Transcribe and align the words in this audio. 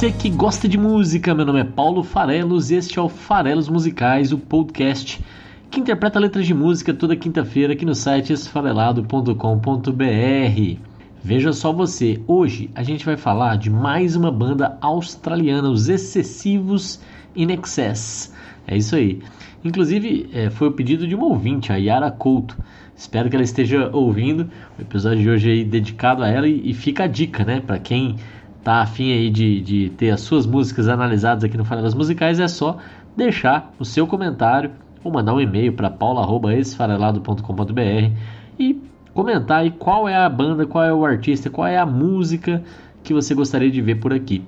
Você 0.00 0.10
que 0.10 0.30
gosta 0.30 0.66
de 0.66 0.78
música, 0.78 1.34
meu 1.34 1.44
nome 1.44 1.60
é 1.60 1.64
Paulo 1.64 2.02
Farelos 2.02 2.70
e 2.70 2.76
este 2.76 2.98
é 2.98 3.02
o 3.02 3.08
Farelos 3.10 3.68
Musicais, 3.68 4.32
o 4.32 4.38
podcast 4.38 5.22
que 5.70 5.78
interpreta 5.78 6.18
letras 6.18 6.46
de 6.46 6.54
música 6.54 6.94
toda 6.94 7.14
quinta-feira 7.14 7.74
aqui 7.74 7.84
no 7.84 7.94
site 7.94 8.32
esfarelado.com.br. 8.32 10.78
Veja 11.22 11.52
só 11.52 11.70
você, 11.70 12.18
hoje 12.26 12.70
a 12.74 12.82
gente 12.82 13.04
vai 13.04 13.18
falar 13.18 13.58
de 13.58 13.68
mais 13.68 14.16
uma 14.16 14.32
banda 14.32 14.78
australiana, 14.80 15.68
os 15.68 15.90
Excessivos 15.90 16.98
In 17.36 17.52
Excess. 17.52 18.32
É 18.66 18.78
isso 18.78 18.96
aí. 18.96 19.20
Inclusive, 19.62 20.30
é, 20.32 20.48
foi 20.48 20.68
o 20.68 20.72
pedido 20.72 21.06
de 21.06 21.14
uma 21.14 21.26
ouvinte, 21.26 21.74
a 21.74 21.76
Yara 21.76 22.10
Couto. 22.10 22.56
Espero 22.96 23.28
que 23.28 23.36
ela 23.36 23.44
esteja 23.44 23.90
ouvindo 23.92 24.48
o 24.78 24.80
episódio 24.80 25.22
de 25.22 25.28
hoje 25.28 25.50
aí 25.50 25.62
dedicado 25.62 26.22
a 26.22 26.28
ela 26.28 26.48
e 26.48 26.72
fica 26.72 27.04
a 27.04 27.06
dica, 27.06 27.44
né, 27.44 27.60
para 27.60 27.78
quem 27.78 28.16
tá 28.62 28.82
afim 28.82 29.12
aí 29.12 29.30
de, 29.30 29.60
de 29.60 29.90
ter 29.90 30.10
as 30.10 30.20
suas 30.20 30.46
músicas 30.46 30.88
analisadas 30.88 31.44
aqui 31.44 31.56
no 31.56 31.64
Farelas 31.64 31.94
Musicais, 31.94 32.40
é 32.40 32.48
só 32.48 32.78
deixar 33.16 33.72
o 33.78 33.84
seu 33.84 34.04
comentário 34.06 34.72
ou 35.02 35.10
mandar 35.12 35.34
um 35.34 35.40
e-mail 35.40 35.72
para 35.72 35.90
paula.esfarelado.com.br 35.90 38.12
e 38.58 38.78
comentar 39.14 39.60
aí 39.60 39.70
qual 39.70 40.06
é 40.08 40.16
a 40.16 40.28
banda, 40.28 40.66
qual 40.66 40.84
é 40.84 40.92
o 40.92 41.02
artista, 41.04 41.48
qual 41.48 41.66
é 41.66 41.78
a 41.78 41.86
música 41.86 42.62
que 43.02 43.14
você 43.14 43.34
gostaria 43.34 43.70
de 43.70 43.80
ver 43.80 43.94
por 43.96 44.12
aqui. 44.12 44.44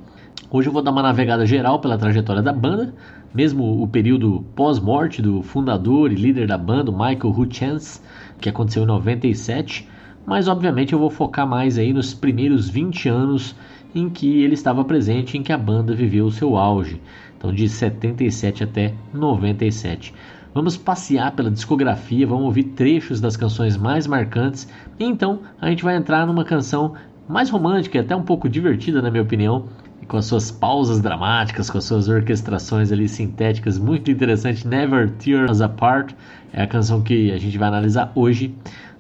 Hoje 0.50 0.68
eu 0.68 0.72
vou 0.72 0.82
dar 0.82 0.90
uma 0.90 1.02
navegada 1.02 1.46
geral 1.46 1.80
pela 1.80 1.96
trajetória 1.96 2.42
da 2.42 2.52
banda, 2.52 2.92
mesmo 3.34 3.82
o 3.82 3.88
período 3.88 4.44
pós-morte 4.54 5.22
do 5.22 5.42
fundador 5.42 6.12
e 6.12 6.14
líder 6.14 6.46
da 6.46 6.58
banda, 6.58 6.92
Michael 6.92 7.34
Hutchence, 7.34 8.02
que 8.38 8.50
aconteceu 8.50 8.82
em 8.82 8.86
97, 8.86 9.88
mas 10.26 10.48
obviamente 10.48 10.92
eu 10.92 10.98
vou 10.98 11.08
focar 11.08 11.46
mais 11.46 11.78
aí 11.78 11.94
nos 11.94 12.12
primeiros 12.12 12.68
20 12.68 13.08
anos 13.08 13.56
em 13.94 14.08
que 14.08 14.42
ele 14.42 14.54
estava 14.54 14.84
presente, 14.84 15.36
em 15.36 15.42
que 15.42 15.52
a 15.52 15.58
banda 15.58 15.94
viveu 15.94 16.26
o 16.26 16.30
seu 16.30 16.56
auge, 16.56 17.00
então 17.36 17.52
de 17.52 17.68
77 17.68 18.64
até 18.64 18.94
97. 19.12 20.14
Vamos 20.54 20.76
passear 20.76 21.32
pela 21.32 21.50
discografia, 21.50 22.26
vamos 22.26 22.44
ouvir 22.44 22.64
trechos 22.64 23.20
das 23.20 23.36
canções 23.36 23.76
mais 23.76 24.06
marcantes, 24.06 24.68
e 24.98 25.04
então 25.04 25.40
a 25.60 25.70
gente 25.70 25.82
vai 25.82 25.96
entrar 25.96 26.26
numa 26.26 26.44
canção 26.44 26.94
mais 27.28 27.48
romântica 27.48 28.00
até 28.00 28.14
um 28.14 28.22
pouco 28.22 28.48
divertida, 28.48 29.00
na 29.00 29.10
minha 29.10 29.22
opinião, 29.22 29.68
com 30.06 30.16
as 30.16 30.26
suas 30.26 30.50
pausas 30.50 31.00
dramáticas, 31.00 31.70
com 31.70 31.78
as 31.78 31.84
suas 31.84 32.08
orquestrações 32.08 32.92
ali 32.92 33.08
sintéticas, 33.08 33.78
muito 33.78 34.10
interessante. 34.10 34.66
Never 34.66 35.10
Tear 35.10 35.50
Us 35.50 35.62
Apart 35.62 36.12
é 36.52 36.62
a 36.62 36.66
canção 36.66 37.00
que 37.00 37.32
a 37.32 37.38
gente 37.38 37.56
vai 37.56 37.68
analisar 37.68 38.12
hoje 38.14 38.54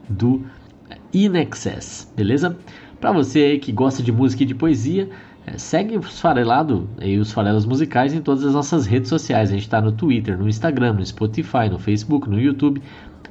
do 0.08 0.42
In 1.12 1.36
Excess, 1.36 2.10
beleza? 2.16 2.56
Para 3.02 3.10
você 3.10 3.40
aí 3.40 3.58
que 3.58 3.72
gosta 3.72 4.00
de 4.00 4.12
música 4.12 4.44
e 4.44 4.46
de 4.46 4.54
poesia, 4.54 5.10
é, 5.44 5.58
segue 5.58 5.98
os 5.98 6.20
Farelado 6.20 6.88
e 7.00 7.18
os 7.18 7.32
Farelos 7.32 7.66
Musicais 7.66 8.14
em 8.14 8.22
todas 8.22 8.44
as 8.44 8.54
nossas 8.54 8.86
redes 8.86 9.08
sociais. 9.08 9.50
A 9.50 9.54
gente 9.54 9.64
está 9.64 9.80
no 9.80 9.90
Twitter, 9.90 10.38
no 10.38 10.48
Instagram, 10.48 10.92
no 10.92 11.04
Spotify, 11.04 11.68
no 11.68 11.80
Facebook, 11.80 12.30
no 12.30 12.40
YouTube. 12.40 12.80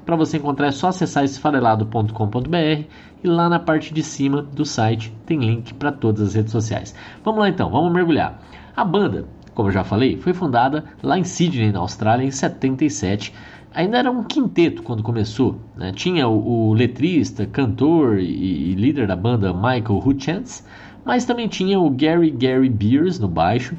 Para 0.05 0.17
você 0.17 0.35
encontrar 0.35 0.67
é 0.67 0.71
só 0.71 0.89
acessar 0.89 1.23
esfarelado.com.br 1.23 2.83
e 3.23 3.27
lá 3.27 3.47
na 3.47 3.59
parte 3.59 3.93
de 3.93 4.03
cima 4.03 4.41
do 4.41 4.65
site 4.65 5.15
tem 5.25 5.39
link 5.39 5.73
para 5.75 5.93
todas 5.93 6.21
as 6.21 6.33
redes 6.33 6.51
sociais. 6.51 6.93
Vamos 7.23 7.39
lá 7.39 7.47
então, 7.47 7.71
vamos 7.71 7.93
mergulhar. 7.93 8.43
A 8.75 8.83
banda, 8.83 9.25
como 9.53 9.69
eu 9.69 9.73
já 9.73 9.85
falei, 9.85 10.17
foi 10.17 10.33
fundada 10.33 10.83
lá 11.01 11.17
em 11.17 11.23
Sydney, 11.23 11.71
na 11.71 11.79
Austrália, 11.79 12.25
em 12.25 12.31
77 12.31 13.33
ainda 13.73 13.97
era 13.97 14.11
um 14.11 14.23
quinteto 14.23 14.83
quando 14.83 15.03
começou. 15.03 15.59
Né? 15.75 15.91
Tinha 15.93 16.27
o, 16.27 16.69
o, 16.69 16.73
letrista, 16.73 17.45
cantor 17.45 18.19
e, 18.19 18.71
e, 18.71 18.75
líder 18.75 19.07
da 19.07 19.15
banda 19.15 19.53
Michael 19.53 20.01
Hutchence, 20.05 20.63
mas 21.03 21.25
também 21.25 21.47
tinha 21.47 21.79
o 21.79 21.89
Gary 21.89 22.29
Gary 22.29 22.69
Beers 22.69 23.19
no 23.19 23.27
baixo, 23.27 23.75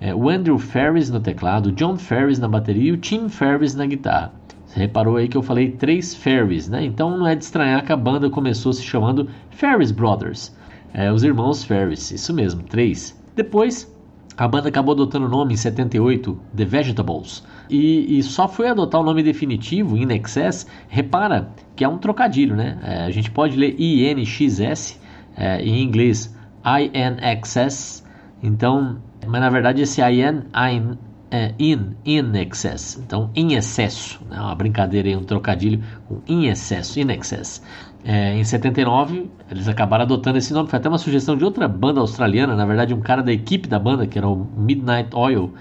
é, 0.00 0.14
o 0.14 0.28
Andrew 0.28 0.58
Ferris 0.58 1.10
no 1.10 1.20
teclado, 1.20 1.66
o 1.66 1.72
John 1.72 1.96
Ferris 1.96 2.38
na 2.38 2.48
bateria 2.48 2.90
e 2.90 2.92
o 2.92 2.96
Tim 2.96 3.28
Ferris 3.28 3.74
na 3.74 3.86
guitarra. 3.86 4.32
Você 4.66 4.80
reparou 4.80 5.16
aí 5.16 5.28
que 5.28 5.36
eu 5.36 5.42
falei 5.42 5.70
três 5.70 6.14
Ferris, 6.14 6.68
né? 6.68 6.84
Então 6.84 7.16
não 7.16 7.26
é 7.26 7.34
de 7.34 7.44
estranhar 7.44 7.84
que 7.84 7.92
a 7.92 7.96
banda 7.96 8.28
começou 8.28 8.72
se 8.72 8.82
chamando 8.82 9.28
Ferris 9.50 9.90
Brothers, 9.90 10.54
é, 10.92 11.10
os 11.12 11.22
irmãos 11.22 11.64
Ferris, 11.64 12.10
isso 12.10 12.34
mesmo, 12.34 12.62
três. 12.62 13.18
Depois 13.34 13.90
a 14.36 14.46
banda 14.46 14.68
acabou 14.68 14.92
adotando 14.92 15.26
o 15.26 15.30
nome 15.30 15.54
em 15.54 15.56
78, 15.56 16.38
The 16.54 16.64
Vegetables, 16.66 17.42
e, 17.68 18.18
e, 18.18 18.22
só 18.22 18.48
foi 18.48 18.68
adotar 18.68 19.00
o 19.00 19.04
nome 19.04 19.22
definitivo, 19.22 19.96
In 19.96 20.12
Excess, 20.12 20.66
repara 20.88 21.50
que 21.74 21.84
é 21.84 21.88
um 21.88 21.98
trocadilho, 21.98 22.56
né? 22.56 22.78
É, 22.82 23.04
a 23.04 23.10
gente 23.10 23.30
pode 23.30 23.56
ler 23.56 23.74
INXS, 23.78 25.00
é, 25.36 25.60
em 25.62 25.82
inglês 25.82 26.34
INXS, 26.64 28.04
então, 28.42 28.98
mas 29.26 29.40
na 29.40 29.50
verdade 29.50 29.82
esse 29.82 30.00
IN, 30.00 30.44
IN 30.54 30.96
é 31.30 31.52
in, 31.58 31.96
in 32.04 32.38
excess, 32.38 33.02
então 33.04 33.30
em 33.34 33.54
excesso, 33.54 34.20
né? 34.30 34.38
uma 34.38 34.54
brincadeira 34.54 35.08
aí, 35.08 35.16
um 35.16 35.24
trocadilho, 35.24 35.82
um 36.08 36.20
in 36.26 36.46
excesso, 36.46 37.00
in 37.00 37.10
excess. 37.10 37.62
É, 38.04 38.38
em 38.38 38.44
79, 38.44 39.28
eles 39.50 39.66
acabaram 39.66 40.04
adotando 40.04 40.38
esse 40.38 40.52
nome. 40.52 40.68
Foi 40.68 40.78
até 40.78 40.88
uma 40.88 40.96
sugestão 40.96 41.36
de 41.36 41.44
outra 41.44 41.66
banda 41.66 41.98
australiana. 41.98 42.54
Na 42.54 42.64
verdade, 42.64 42.94
um 42.94 43.00
cara 43.00 43.20
da 43.20 43.32
equipe 43.32 43.68
da 43.68 43.80
banda, 43.80 44.06
que 44.06 44.16
era 44.16 44.28
o 44.28 44.46
Midnight 44.56 45.10
Oil, 45.12 45.52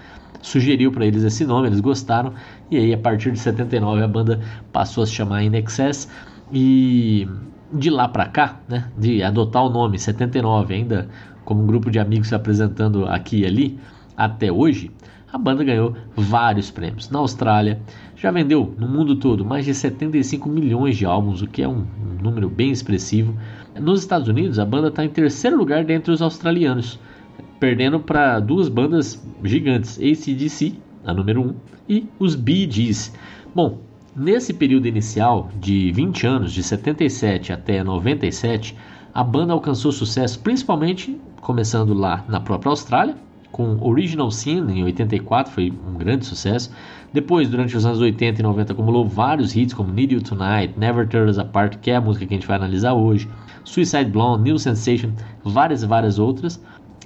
sugeriu 0.46 0.92
para 0.92 1.06
eles 1.06 1.24
esse 1.24 1.46
nome. 1.46 1.68
Eles 1.68 1.80
gostaram. 1.80 2.34
E 2.70 2.78
aí, 2.78 2.94
a 2.94 2.98
partir 2.98 3.32
de 3.32 3.40
79, 3.40 4.04
a 4.04 4.08
banda 4.08 4.40
passou 4.72 5.04
a 5.04 5.08
se 5.08 5.14
chamar 5.14 5.44
In 5.44 5.56
Excess. 5.56 6.10
E 6.54 7.28
de 7.74 7.90
lá 7.90 8.08
para 8.08 8.28
cá, 8.28 8.60
né, 8.70 8.90
de 8.98 9.24
adotar 9.24 9.66
o 9.66 9.70
nome 9.70 9.98
79, 9.98 10.74
ainda 10.74 11.10
como 11.44 11.64
um 11.64 11.68
grupo 11.68 11.90
de 11.90 12.00
amigos 12.00 12.28
se 12.28 12.36
apresentando 12.36 13.06
aqui 13.06 13.42
e 13.42 13.46
ali, 13.46 13.80
até 14.16 14.52
hoje, 14.52 14.92
a 15.32 15.38
banda 15.38 15.64
ganhou 15.64 15.96
vários 16.16 16.72
prêmios. 16.72 17.10
Na 17.10 17.20
Austrália, 17.20 17.82
já 18.16 18.32
vendeu 18.32 18.74
no 18.78 18.88
mundo 18.88 19.16
todo 19.18 19.44
mais 19.44 19.66
de 19.66 19.74
75 19.74 20.48
milhões 20.48 20.96
de 20.96 21.06
álbuns, 21.06 21.42
o 21.42 21.48
que 21.48 21.62
é 21.62 21.68
um, 21.68 21.86
número 22.22 22.50
bem 22.50 22.72
expressivo. 22.72 23.36
Nos 23.80 24.02
Estados 24.02 24.28
Unidos, 24.28 24.58
a 24.60 24.66
banda 24.66 24.88
está 24.88 25.04
em 25.04 25.10
terceiro 25.10 25.58
lugar 25.58 25.84
dentre 25.84 26.12
os 26.12 26.22
australianos, 26.22 27.00
perdendo 27.60 28.00
para 28.00 28.40
duas 28.40 28.70
bandas 28.70 29.22
gigantes, 29.44 29.98
ACDC, 29.98 30.74
a 31.06 31.14
número 31.14 31.42
1, 31.42 31.46
um, 31.46 31.56
e 31.88 32.08
os 32.20 32.34
Gees. 32.34 33.14
Bom, 33.54 33.80
nesse 34.16 34.54
período 34.54 34.88
inicial 34.88 35.50
de 35.60 35.92
20 35.92 36.28
anos, 36.28 36.52
de 36.52 36.64
77 36.64 37.54
até 37.54 37.84
97, 37.84 38.76
a 39.14 39.24
banda 39.24 39.54
alcançou 39.54 39.92
sucesso 39.92 40.40
principalmente 40.40 41.20
começando 41.42 41.94
lá 41.94 42.26
na 42.28 42.40
própria 42.40 42.70
Austrália, 42.70 43.16
com 43.56 43.78
Original 43.80 44.30
Sin 44.32 44.70
em 44.70 44.84
84, 44.84 45.54
foi 45.54 45.72
um 45.72 45.94
grande 45.94 46.26
sucesso. 46.26 46.70
Depois, 47.14 47.48
durante 47.48 47.78
os 47.78 47.86
anos 47.86 48.02
80 48.02 48.42
e 48.42 48.44
90, 48.44 48.74
acumulou 48.74 49.08
vários 49.08 49.56
hits 49.56 49.74
como 49.74 49.94
Need 49.94 50.14
You 50.14 50.22
Tonight, 50.22 50.78
Never 50.78 51.08
Tear 51.08 51.30
Us 51.30 51.40
Apart, 51.40 51.78
que 51.78 51.90
é 51.90 51.96
a 51.96 52.02
música 52.02 52.26
que 52.26 52.34
a 52.34 52.38
gente 52.38 52.48
vai 52.48 52.58
analisar 52.58 52.94
hoje, 52.94 53.30
Suicide 53.64 54.12
Blonde, 54.12 54.44
New 54.44 54.60
Sensation, 54.60 55.12
várias 55.42 55.84
e 55.84 55.88
várias 55.88 56.20
outras. 56.20 56.62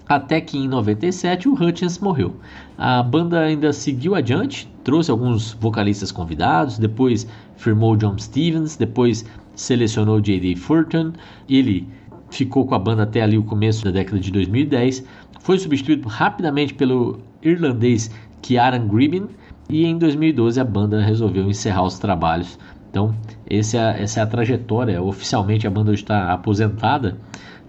Até 0.09 0.41
que 0.41 0.57
em 0.57 0.67
97 0.67 1.47
o 1.47 1.53
Hutchins 1.53 1.99
morreu. 1.99 2.35
A 2.77 3.01
banda 3.03 3.39
ainda 3.39 3.71
seguiu 3.71 4.15
adiante, 4.15 4.67
trouxe 4.83 5.11
alguns 5.11 5.53
vocalistas 5.53 6.11
convidados, 6.11 6.79
depois 6.79 7.27
firmou 7.55 7.95
John 7.95 8.17
Stevens, 8.17 8.75
depois 8.75 9.23
selecionou 9.55 10.19
J.D. 10.19 10.55
Furton. 10.55 11.13
Ele 11.47 11.87
ficou 12.31 12.65
com 12.65 12.73
a 12.73 12.79
banda 12.79 13.03
até 13.03 13.21
ali 13.21 13.37
o 13.37 13.43
começo 13.43 13.85
da 13.85 13.91
década 13.91 14.19
de 14.19 14.31
2010 14.31 15.05
foi 15.39 15.57
substituído 15.57 16.07
rapidamente 16.07 16.73
pelo 16.73 17.19
irlandês 17.41 18.11
Kieran 18.41 18.87
Gribbin 18.87 19.27
e 19.69 19.85
em 19.85 19.97
2012 19.97 20.59
a 20.59 20.63
banda 20.63 21.01
resolveu 21.01 21.49
encerrar 21.49 21.83
os 21.83 21.97
trabalhos. 21.97 22.59
Então, 22.89 23.15
é, 23.49 23.57
essa 23.57 24.19
é 24.19 24.21
a 24.21 24.27
trajetória. 24.27 25.01
Oficialmente 25.01 25.67
a 25.67 25.69
banda 25.69 25.93
está 25.93 26.31
aposentada, 26.31 27.17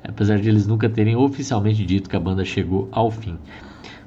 apesar 0.06 0.38
de 0.38 0.48
eles 0.48 0.66
nunca 0.66 0.88
terem 0.88 1.16
oficialmente 1.16 1.84
dito 1.84 2.08
que 2.08 2.16
a 2.16 2.20
banda 2.20 2.44
chegou 2.44 2.88
ao 2.92 3.10
fim. 3.10 3.38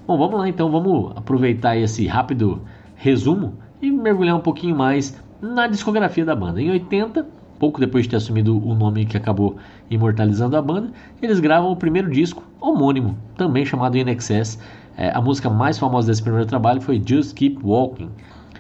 Bom, 0.05 0.17
vamos 0.17 0.39
lá 0.39 0.49
então, 0.49 0.69
vamos 0.69 1.11
aproveitar 1.15 1.77
esse 1.77 2.05
rápido 2.07 2.61
resumo 2.95 3.53
e 3.81 3.89
mergulhar 3.91 4.35
um 4.35 4.41
pouquinho 4.41 4.75
mais 4.75 5.17
na 5.41 5.67
discografia 5.67 6.25
da 6.25 6.35
banda. 6.35 6.61
Em 6.61 6.71
80, 6.71 7.25
pouco 7.59 7.79
depois 7.79 8.03
de 8.03 8.09
ter 8.09 8.15
assumido 8.17 8.57
o 8.57 8.75
nome 8.75 9.05
que 9.05 9.15
acabou 9.15 9.55
imortalizando 9.89 10.57
a 10.57 10.61
banda, 10.61 10.91
eles 11.21 11.39
gravam 11.39 11.71
o 11.71 11.75
primeiro 11.75 12.11
disco 12.11 12.43
homônimo, 12.59 13.17
também 13.37 13.65
chamado 13.65 13.97
In 13.97 14.09
Excess, 14.09 14.59
É, 14.95 15.09
a 15.09 15.19
música 15.19 15.49
mais 15.49 15.79
famosa 15.79 16.07
desse 16.07 16.21
primeiro 16.21 16.45
trabalho 16.45 16.79
foi 16.79 17.01
Just 17.03 17.33
Keep 17.35 17.59
Walking. 17.63 18.09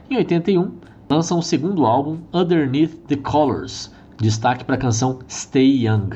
Em 0.09 0.17
81, 0.17 0.71
lançam 1.09 1.37
o 1.37 1.43
segundo 1.43 1.85
álbum, 1.85 2.17
Underneath 2.33 2.95
the 3.07 3.15
Colors, 3.17 3.93
destaque 4.17 4.63
para 4.65 4.75
a 4.75 4.79
canção 4.79 5.19
Stay 5.29 5.85
Young. 5.85 6.09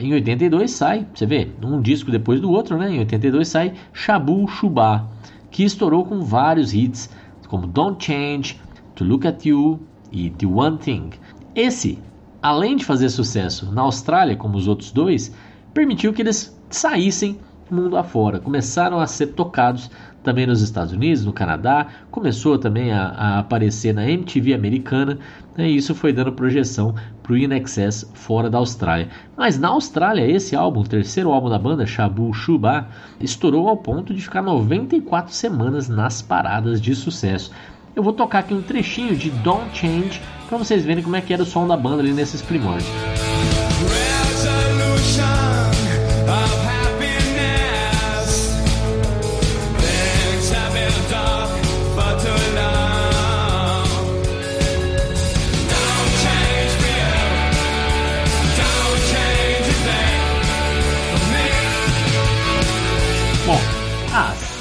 Em 0.00 0.12
82 0.12 0.70
sai, 0.70 1.06
você 1.14 1.24
vê, 1.24 1.48
um 1.62 1.80
disco 1.80 2.10
depois 2.10 2.40
do 2.40 2.50
outro, 2.50 2.76
né? 2.76 2.90
Em 2.90 2.98
82 2.98 3.46
sai 3.46 3.74
Shabu 3.92 4.48
Shuba, 4.48 5.08
que 5.50 5.64
estourou 5.64 6.04
com 6.04 6.20
vários 6.20 6.74
hits, 6.74 7.08
como 7.48 7.66
Don't 7.66 8.04
Change, 8.04 8.60
To 8.96 9.04
Look 9.04 9.26
at 9.26 9.46
You 9.46 9.80
e 10.10 10.30
The 10.30 10.46
One 10.46 10.78
Thing. 10.78 11.10
Esse, 11.54 11.98
além 12.42 12.76
de 12.76 12.84
fazer 12.84 13.08
sucesso 13.08 13.70
na 13.72 13.82
Austrália, 13.82 14.36
como 14.36 14.56
os 14.56 14.66
outros 14.66 14.90
dois, 14.90 15.34
permitiu 15.72 16.12
que 16.12 16.22
eles 16.22 16.58
saíssem 16.68 17.38
mundo 17.70 17.96
afora, 17.96 18.38
começaram 18.38 19.00
a 19.00 19.06
ser 19.06 19.28
tocados 19.28 19.90
também 20.22 20.46
nos 20.46 20.62
Estados 20.62 20.92
Unidos, 20.92 21.24
no 21.24 21.32
Canadá, 21.32 21.86
começou 22.10 22.58
também 22.58 22.92
a, 22.92 23.08
a 23.08 23.38
aparecer 23.40 23.92
na 23.92 24.08
MTV 24.08 24.54
americana, 24.54 25.18
né, 25.56 25.68
e 25.68 25.76
isso 25.76 25.94
foi 25.94 26.12
dando 26.12 26.32
projeção 26.32 26.94
para 27.24 27.32
o 27.32 27.36
In 27.38 27.52
Excess 27.54 28.08
fora 28.12 28.50
da 28.50 28.58
Austrália. 28.58 29.08
Mas 29.34 29.58
na 29.58 29.68
Austrália, 29.68 30.30
esse 30.30 30.54
álbum, 30.54 30.80
o 30.80 30.86
terceiro 30.86 31.32
álbum 31.32 31.48
da 31.48 31.58
banda, 31.58 31.86
Shabu 31.86 32.32
Shuba, 32.34 32.86
estourou 33.18 33.66
ao 33.66 33.78
ponto 33.78 34.12
de 34.12 34.20
ficar 34.20 34.42
94 34.42 35.32
semanas 35.32 35.88
nas 35.88 36.20
paradas 36.20 36.80
de 36.80 36.94
sucesso. 36.94 37.50
Eu 37.96 38.02
vou 38.02 38.12
tocar 38.12 38.40
aqui 38.40 38.52
um 38.52 38.62
trechinho 38.62 39.16
de 39.16 39.30
Don't 39.30 39.74
Change 39.74 40.20
para 40.48 40.58
vocês 40.58 40.84
verem 40.84 41.02
como 41.02 41.16
é 41.16 41.20
que 41.22 41.32
era 41.32 41.42
o 41.42 41.46
som 41.46 41.66
da 41.66 41.76
banda 41.76 42.02
ali 42.02 42.12
nesses 42.12 42.42
primórdios. 42.42 43.33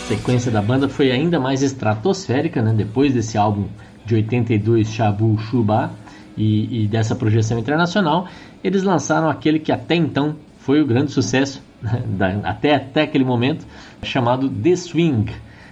Sequência 0.08 0.52
da 0.52 0.62
banda 0.62 0.90
foi 0.90 1.12
ainda 1.12 1.40
mais 1.40 1.64
estratosférica, 1.64 2.62
né? 2.62 2.74
depois 2.74 3.14
desse 3.14 3.38
álbum 3.38 3.68
de 4.06 4.16
82, 4.16 4.90
Shabu 4.90 5.38
Shuba, 5.38 5.92
e, 6.36 6.84
e, 6.84 6.88
dessa 6.88 7.16
projeção 7.16 7.58
internacional, 7.60 8.28
eles 8.64 8.84
lançaram 8.84 9.30
aquele 9.30 9.60
que 9.60 9.72
até 9.72 9.96
então 9.96 10.36
foi 10.58 10.82
o 10.82 10.86
grande 10.86 11.12
sucesso, 11.12 11.64
né? 11.82 12.42
até, 12.44 12.76
até 12.76 13.04
aquele 13.04 13.24
momento, 13.24 13.66
chamado 14.02 14.50
The 14.50 14.76
Swing. 14.76 15.32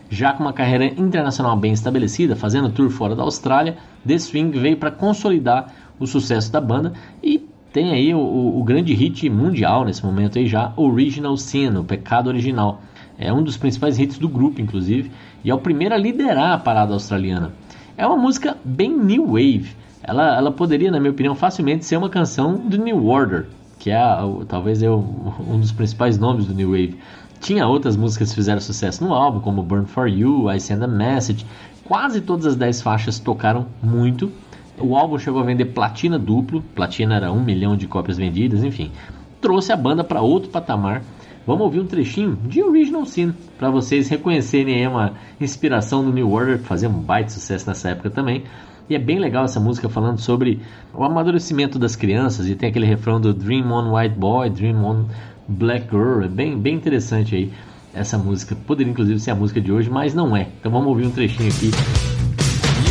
Já 0.10 0.34
com 0.34 0.44
uma 0.44 0.54
carreira 0.54 0.86
internacional 0.86 1.58
bem 1.58 1.74
estabelecida, 1.74 2.36
fazendo 2.36 2.70
tour 2.70 2.90
fora 2.90 3.16
da 3.16 3.24
Austrália, 3.24 3.78
The 4.08 4.18
Swing 4.18 4.58
veio 4.58 4.78
para 4.78 4.92
consolidar 4.92 5.74
o 6.00 6.08
sucesso 6.08 6.52
da 6.52 6.62
banda 6.62 6.94
e 7.24 7.50
tem 7.74 7.92
aí 7.92 8.14
o, 8.14 8.20
o, 8.20 8.60
o, 8.60 8.64
grande 8.64 8.94
hit 8.94 9.30
mundial 9.30 9.86
nesse 9.86 10.06
momento 10.06 10.38
aí 10.38 10.46
já, 10.46 10.74
Original 10.76 11.36
Sin, 11.38 11.70
o 11.78 11.84
pecado 11.84 12.28
original 12.28 12.82
é 13.22 13.32
um 13.32 13.44
dos 13.44 13.56
principais 13.56 14.00
hits 14.00 14.18
do 14.18 14.28
grupo, 14.28 14.60
inclusive, 14.60 15.12
e 15.44 15.52
é 15.52 15.54
o 15.54 15.60
primeiro 15.60 15.94
a 15.94 15.98
liderar 15.98 16.54
a 16.54 16.58
parada 16.58 16.94
australiana. 16.94 17.54
É 17.96 18.06
uma 18.06 18.18
música 18.18 18.58
bem 18.66 18.98
new 18.98 19.28
wave. 19.28 19.76
Ela, 20.04 20.36
ela 20.36 20.52
poderia, 20.52 20.90
na 20.90 21.00
minha 21.00 21.12
opinião, 21.12 21.36
facilmente 21.36 21.86
ser 21.86 21.98
uma 21.98 22.10
canção 22.10 22.58
do 22.58 22.78
New 22.78 23.06
Order, 23.06 23.46
que 23.78 23.92
é 23.92 24.02
talvez 24.48 24.82
é 24.82 24.90
um 24.90 25.60
dos 25.60 25.72
principais 25.72 26.18
nomes 26.18 26.48
do 26.48 26.54
new 26.56 26.72
wave. 26.72 26.98
Tinha 27.40 27.68
outras 27.68 27.96
músicas 27.96 28.30
que 28.30 28.36
fizeram 28.36 28.60
sucesso 28.60 29.04
no 29.04 29.14
álbum, 29.14 29.40
como 29.40 29.62
Burn 29.62 29.86
For 29.86 30.08
You, 30.08 30.52
I 30.52 30.60
Send 30.60 30.84
a 30.84 30.88
Message. 30.88 31.46
Quase 31.86 32.22
todas 32.22 32.46
as 32.48 32.56
10 32.56 32.82
faixas 32.82 33.20
tocaram 33.20 33.68
muito. 33.84 34.32
O 34.80 34.96
álbum 34.96 35.20
chegou 35.20 35.42
a 35.42 35.46
vender 35.46 35.66
platina 35.66 36.18
duplo, 36.18 36.64
platina 36.74 37.16
era 37.16 37.32
um 37.32 37.44
milhão 37.44 37.76
de 37.76 37.88
cópias 37.88 38.18
vendidas, 38.18 38.64
enfim. 38.64 38.92
Trouxe 39.40 39.72
a 39.72 39.78
banda 39.78 40.04
para 40.04 40.22
outro 40.22 40.50
patamar 40.50 41.04
Vamos 41.46 41.64
ouvir 41.64 41.80
um 41.80 41.88
trechinho 41.88 42.38
de 42.46 42.62
Original 42.62 43.06
Sin 43.06 43.34
para 43.58 43.72
vocês 43.72 44.08
reconhecerem 44.10 44.76
aí 44.76 44.88
uma 44.88 45.14
inspiração 45.40 46.04
do 46.04 46.14
New 46.14 46.32
Order, 46.32 46.60
fazer 46.60 46.88
um 46.88 47.00
baita 47.00 47.32
sucesso 47.32 47.68
nessa 47.68 47.90
época 47.90 48.10
também. 48.10 48.44
E 48.90 48.96
é 48.96 49.00
bem 49.00 49.20
legal 49.20 49.46
essa 49.46 49.60
música 49.60 49.90
falando 49.90 50.20
sobre 50.20 50.60
o 50.94 51.04
amadurecimento 51.04 51.80
das 51.80 51.96
crianças 51.96 52.48
e 52.48 52.56
tem 52.56 52.70
aquele 52.70 52.86
refrão 52.86 53.20
do 53.20 53.34
Dream 53.34 53.72
on 53.72 53.96
White 53.96 54.16
Boy, 54.16 54.50
Dream 54.50 54.84
on 54.84 55.06
Black 55.48 55.88
Girl. 55.90 56.24
É 56.24 56.28
bem, 56.28 56.58
bem 56.58 56.76
interessante 56.76 57.36
aí 57.36 57.52
essa 57.94 58.18
música. 58.18 58.56
Poderia 58.56 58.92
inclusive 58.92 59.20
ser 59.20 59.32
a 59.32 59.36
música 59.36 59.60
de 59.60 59.72
hoje, 59.72 59.90
mas 59.90 60.14
não 60.14 60.36
é. 60.36 60.48
Então 60.60 60.72
vamos 60.72 60.88
ouvir 60.88 61.08
um 61.08 61.12
trechinho 61.12 61.50
aqui. 61.50 61.72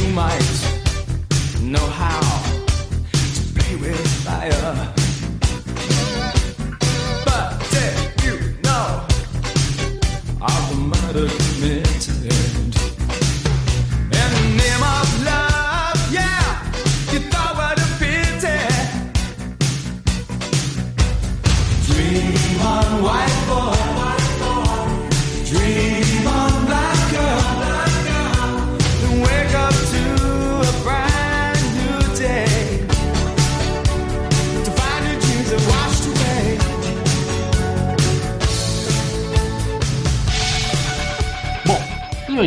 You 0.00 0.14
might 0.14 0.79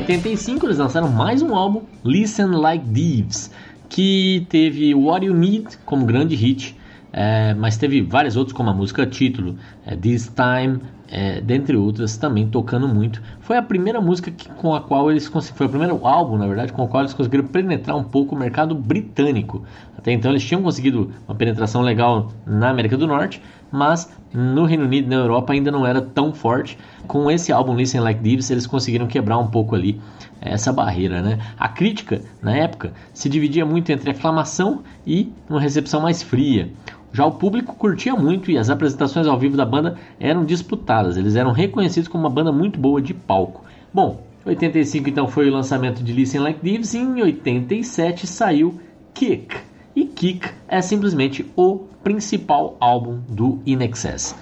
85 0.04 0.66
eles 0.66 0.78
lançaram 0.80 1.08
mais 1.10 1.42
um 1.42 1.56
álbum, 1.56 1.84
Listen 2.04 2.48
Like 2.48 2.86
Thieves, 2.90 3.50
que 3.88 4.46
teve 4.50 4.94
What 4.94 5.26
You 5.26 5.34
Need 5.34 5.78
como 5.86 6.06
grande 6.06 6.36
hit, 6.36 6.78
é, 7.14 7.54
mas 7.54 7.78
teve 7.78 8.02
vários 8.02 8.36
outros 8.36 8.54
como 8.54 8.70
a 8.70 8.74
música 8.74 9.06
título, 9.06 9.56
é, 9.86 9.96
This 9.96 10.30
Time, 10.36 10.82
é, 11.10 11.40
dentre 11.40 11.78
outras, 11.78 12.18
também 12.18 12.50
tocando 12.50 12.86
muito. 12.86 13.22
Foi 13.40 13.56
a 13.56 13.62
primeira 13.62 14.02
música 14.02 14.30
que, 14.30 14.50
com 14.50 14.75
a 14.75 14.82
qual 14.82 15.10
eles 15.10 15.27
foi 15.27 15.68
o 15.68 15.70
primeiro 15.70 16.06
álbum, 16.06 16.38
na 16.38 16.48
verdade, 16.48 16.74
com 16.74 16.84
o 16.84 16.88
qual 16.89 17.04
eles 17.04 17.13
conseguiram 17.13 17.48
penetrar 17.48 17.96
um 17.96 18.04
pouco 18.04 18.36
o 18.36 18.38
mercado 18.38 18.75
britânico. 18.75 19.63
Até 19.98 20.12
então 20.12 20.32
eles 20.32 20.44
tinham 20.44 20.62
conseguido 20.62 21.13
uma 21.25 21.36
penetração 21.36 21.82
legal 21.82 22.30
na 22.46 22.72
América 22.72 22.98
do 22.98 23.08
Norte, 23.08 23.42
mas 23.74 24.08
no 24.32 24.65
Reino 24.65 24.84
Unido 24.84 25.08
e 25.08 25.10
na 25.10 25.15
Europa 25.15 25.51
ainda 25.51 25.72
não 25.72 25.84
era 25.84 26.00
tão 26.00 26.32
forte. 26.32 26.77
Com 27.08 27.30
esse 27.32 27.51
álbum 27.51 27.75
Listen 27.75 28.01
Like 28.01 28.22
Thieves, 28.22 28.51
eles 28.51 28.68
conseguiram 28.68 29.08
quebrar 29.08 29.39
um 29.39 29.48
pouco 29.48 29.74
ali 29.74 30.00
essa 30.39 30.72
barreira, 30.72 31.24
né? 31.24 31.39
A 31.58 31.68
crítica 31.68 32.22
na 32.39 32.56
época 32.56 32.94
se 33.12 33.27
dividia 33.27 33.65
muito 33.65 33.92
entre 33.92 34.12
aclamação 34.12 34.84
e 35.08 35.34
uma 35.50 35.60
recepção 35.60 36.01
mais 36.01 36.22
fria. 36.22 36.70
Já 37.12 37.25
o 37.25 37.32
público 37.32 37.75
curtia 37.75 38.15
muito 38.15 38.51
e 38.51 38.60
as 38.60 38.70
apresentações 38.70 39.25
ao 39.25 39.39
vivo 39.39 39.58
da 39.58 39.65
banda 39.65 39.98
eram 40.20 40.46
disputadas, 40.46 41.18
eles 41.18 41.36
eram 41.36 41.51
reconhecidos 41.51 42.08
como 42.08 42.24
uma 42.24 42.30
banda 42.30 42.51
muito 42.51 42.80
boa 42.80 43.01
de 43.01 43.13
palco. 43.13 43.63
Bom, 43.92 44.24
85 44.46 45.10
então 45.10 45.27
foi 45.27 45.50
o 45.50 45.53
lançamento 45.53 46.03
de 46.03 46.13
Listen 46.13 46.42
Like 46.42 46.60
Thieves 46.60 46.94
e 46.94 47.00
em 47.00 47.22
87 47.24 48.27
saiu 48.27 48.80
Kick. 49.15 49.73
E 49.96 50.06
Kick 50.06 50.50
é 50.68 50.82
simplesmente 50.82 51.46
o 51.56 51.80
principal 52.04 52.76
álbum 52.80 53.20
do 53.30 53.60
In 53.66 53.84
Excess. 53.84 54.36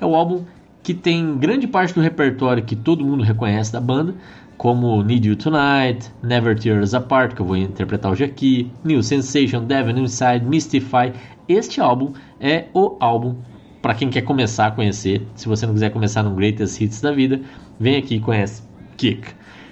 É 0.00 0.06
o 0.06 0.14
álbum 0.14 0.44
que 0.82 0.92
tem 0.92 1.38
grande 1.38 1.66
parte 1.66 1.94
do 1.94 2.00
repertório 2.00 2.62
que 2.62 2.74
todo 2.74 3.04
mundo 3.04 3.22
reconhece 3.22 3.72
da 3.72 3.80
banda, 3.80 4.14
como 4.56 5.02
Need 5.02 5.28
You 5.28 5.36
Tonight, 5.36 6.10
Never 6.22 6.58
Tear 6.58 6.82
Us 6.82 6.94
Apart, 6.94 7.34
que 7.34 7.40
eu 7.40 7.46
vou 7.46 7.56
interpretar 7.56 8.12
hoje 8.12 8.24
aqui, 8.24 8.70
New 8.84 9.02
Sensation, 9.02 9.64
Devil 9.64 9.98
Inside, 9.98 10.44
Mystify. 10.44 11.12
Este 11.48 11.80
álbum 11.80 12.12
é 12.40 12.66
o 12.74 12.96
álbum 13.00 13.36
para 13.80 13.94
quem 13.94 14.08
quer 14.08 14.22
começar 14.22 14.68
a 14.68 14.70
conhecer. 14.70 15.26
Se 15.34 15.48
você 15.48 15.66
não 15.66 15.74
quiser 15.74 15.90
começar 15.90 16.22
no 16.22 16.34
Greatest 16.34 16.80
Hits 16.80 17.00
da 17.00 17.10
vida, 17.12 17.40
vem 17.78 17.96
aqui 17.96 18.16
e 18.16 18.20
conhece 18.20 18.62
Kick. 18.96 19.26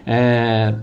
É, 0.06 0.74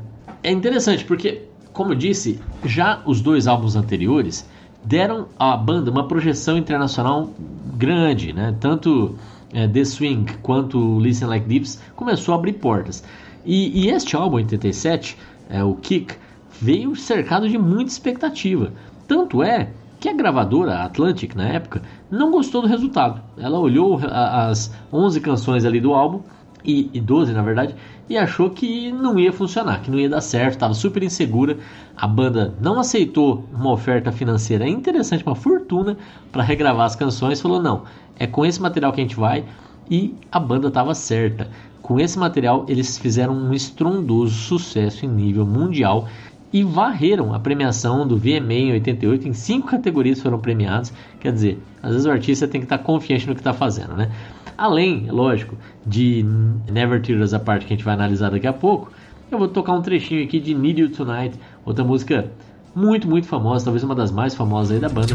é 0.43 0.51
interessante 0.51 1.03
porque, 1.03 1.41
como 1.77 1.91
eu 1.91 1.95
disse, 1.95 2.39
já 2.65 3.03
os 3.05 3.21
dois 3.21 3.45
álbuns 3.45 3.75
anteriores 3.75 4.49
deram 4.83 5.27
à 5.37 5.55
banda 5.55 5.91
uma 5.91 6.07
projeção 6.07 6.57
internacional 6.57 7.29
grande, 7.75 8.33
né? 8.33 8.55
Tanto 8.59 9.13
é, 9.53 9.67
The 9.67 9.85
Swing 9.85 10.39
quanto 10.41 10.99
Listen 10.99 11.27
Like 11.27 11.47
Thieves 11.47 11.79
começou 11.95 12.33
a 12.33 12.37
abrir 12.39 12.53
portas. 12.53 13.03
E, 13.45 13.85
e 13.85 13.89
este 13.91 14.15
álbum, 14.15 14.37
87, 14.37 15.19
é, 15.51 15.63
o 15.63 15.75
Kick, 15.75 16.15
veio 16.59 16.95
cercado 16.95 17.47
de 17.47 17.59
muita 17.59 17.91
expectativa. 17.91 18.73
Tanto 19.07 19.43
é 19.43 19.69
que 19.99 20.09
a 20.09 20.13
gravadora, 20.13 20.77
a 20.77 20.85
Atlantic, 20.85 21.35
na 21.35 21.47
época, 21.47 21.83
não 22.09 22.31
gostou 22.31 22.63
do 22.63 22.67
resultado. 22.67 23.21
Ela 23.37 23.59
olhou 23.59 23.99
as 24.03 24.73
11 24.91 25.21
canções 25.21 25.63
ali 25.63 25.79
do 25.79 25.93
álbum, 25.93 26.23
e, 26.67 26.89
e 26.93 26.99
12 26.99 27.33
na 27.33 27.41
verdade, 27.41 27.75
e 28.09 28.17
achou 28.17 28.49
que 28.49 28.91
não 28.91 29.19
ia 29.19 29.33
funcionar, 29.33 29.81
que 29.81 29.91
não 29.91 29.99
ia 29.99 30.09
dar 30.09 30.21
certo, 30.21 30.53
estava 30.53 30.73
super 30.73 31.03
insegura. 31.03 31.57
A 31.95 32.07
banda 32.07 32.53
não 32.61 32.79
aceitou 32.79 33.43
uma 33.53 33.71
oferta 33.71 34.11
financeira 34.11 34.67
interessante, 34.67 35.25
uma 35.25 35.35
fortuna, 35.35 35.97
para 36.31 36.43
regravar 36.43 36.85
as 36.85 36.95
canções. 36.95 37.41
Falou: 37.41 37.61
não, 37.61 37.83
é 38.17 38.25
com 38.25 38.45
esse 38.45 38.61
material 38.61 38.93
que 38.93 39.01
a 39.01 39.03
gente 39.03 39.15
vai. 39.15 39.43
E 39.89 40.15
a 40.31 40.39
banda 40.39 40.67
estava 40.67 40.93
certa. 40.93 41.49
Com 41.81 41.99
esse 41.99 42.19
material, 42.19 42.65
eles 42.67 42.97
fizeram 42.97 43.33
um 43.33 43.53
estrondoso 43.53 44.33
sucesso 44.33 45.05
em 45.05 45.09
nível 45.09 45.45
mundial 45.45 46.07
e 46.51 46.63
varreram 46.63 47.33
a 47.33 47.39
premiação 47.39 48.07
do 48.07 48.17
VMA 48.17 48.53
em 48.53 48.71
88. 48.73 49.27
Em 49.27 49.33
cinco 49.33 49.67
categorias 49.67 50.21
foram 50.21 50.39
premiados. 50.39 50.93
Quer 51.19 51.33
dizer, 51.33 51.59
às 51.81 51.91
vezes 51.91 52.05
o 52.05 52.11
artista 52.11 52.47
tem 52.47 52.61
que 52.61 52.65
estar 52.65 52.77
tá 52.77 52.83
confiante 52.83 53.27
no 53.27 53.33
que 53.33 53.41
está 53.41 53.53
fazendo, 53.53 53.95
né? 53.95 54.09
Além, 54.57 55.07
lógico, 55.11 55.55
de 55.85 56.25
Never 56.71 57.01
Tear 57.01 57.21
Us 57.21 57.33
Apart, 57.33 57.61
que 57.61 57.73
a 57.73 57.75
gente 57.75 57.85
vai 57.85 57.93
analisar 57.93 58.31
daqui 58.31 58.47
a 58.47 58.53
pouco, 58.53 58.91
eu 59.29 59.37
vou 59.37 59.47
tocar 59.47 59.73
um 59.73 59.81
trechinho 59.81 60.23
aqui 60.23 60.39
de 60.39 60.53
Need 60.55 60.81
You 60.81 60.89
Tonight, 60.89 61.37
outra 61.65 61.83
música 61.83 62.31
muito, 62.73 63.07
muito 63.07 63.27
famosa, 63.27 63.65
talvez 63.65 63.83
uma 63.83 63.93
das 63.93 64.09
mais 64.11 64.33
famosas 64.33 64.71
aí 64.71 64.79
da 64.79 64.89
banda. 64.89 65.13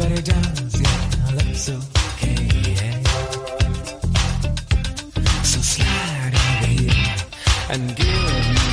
Everybody 0.00 0.30
yeah, 0.30 0.42
that's 1.34 1.68
okay, 1.68 1.97
and 7.70 7.94
give 7.96 8.06
me 8.06 8.68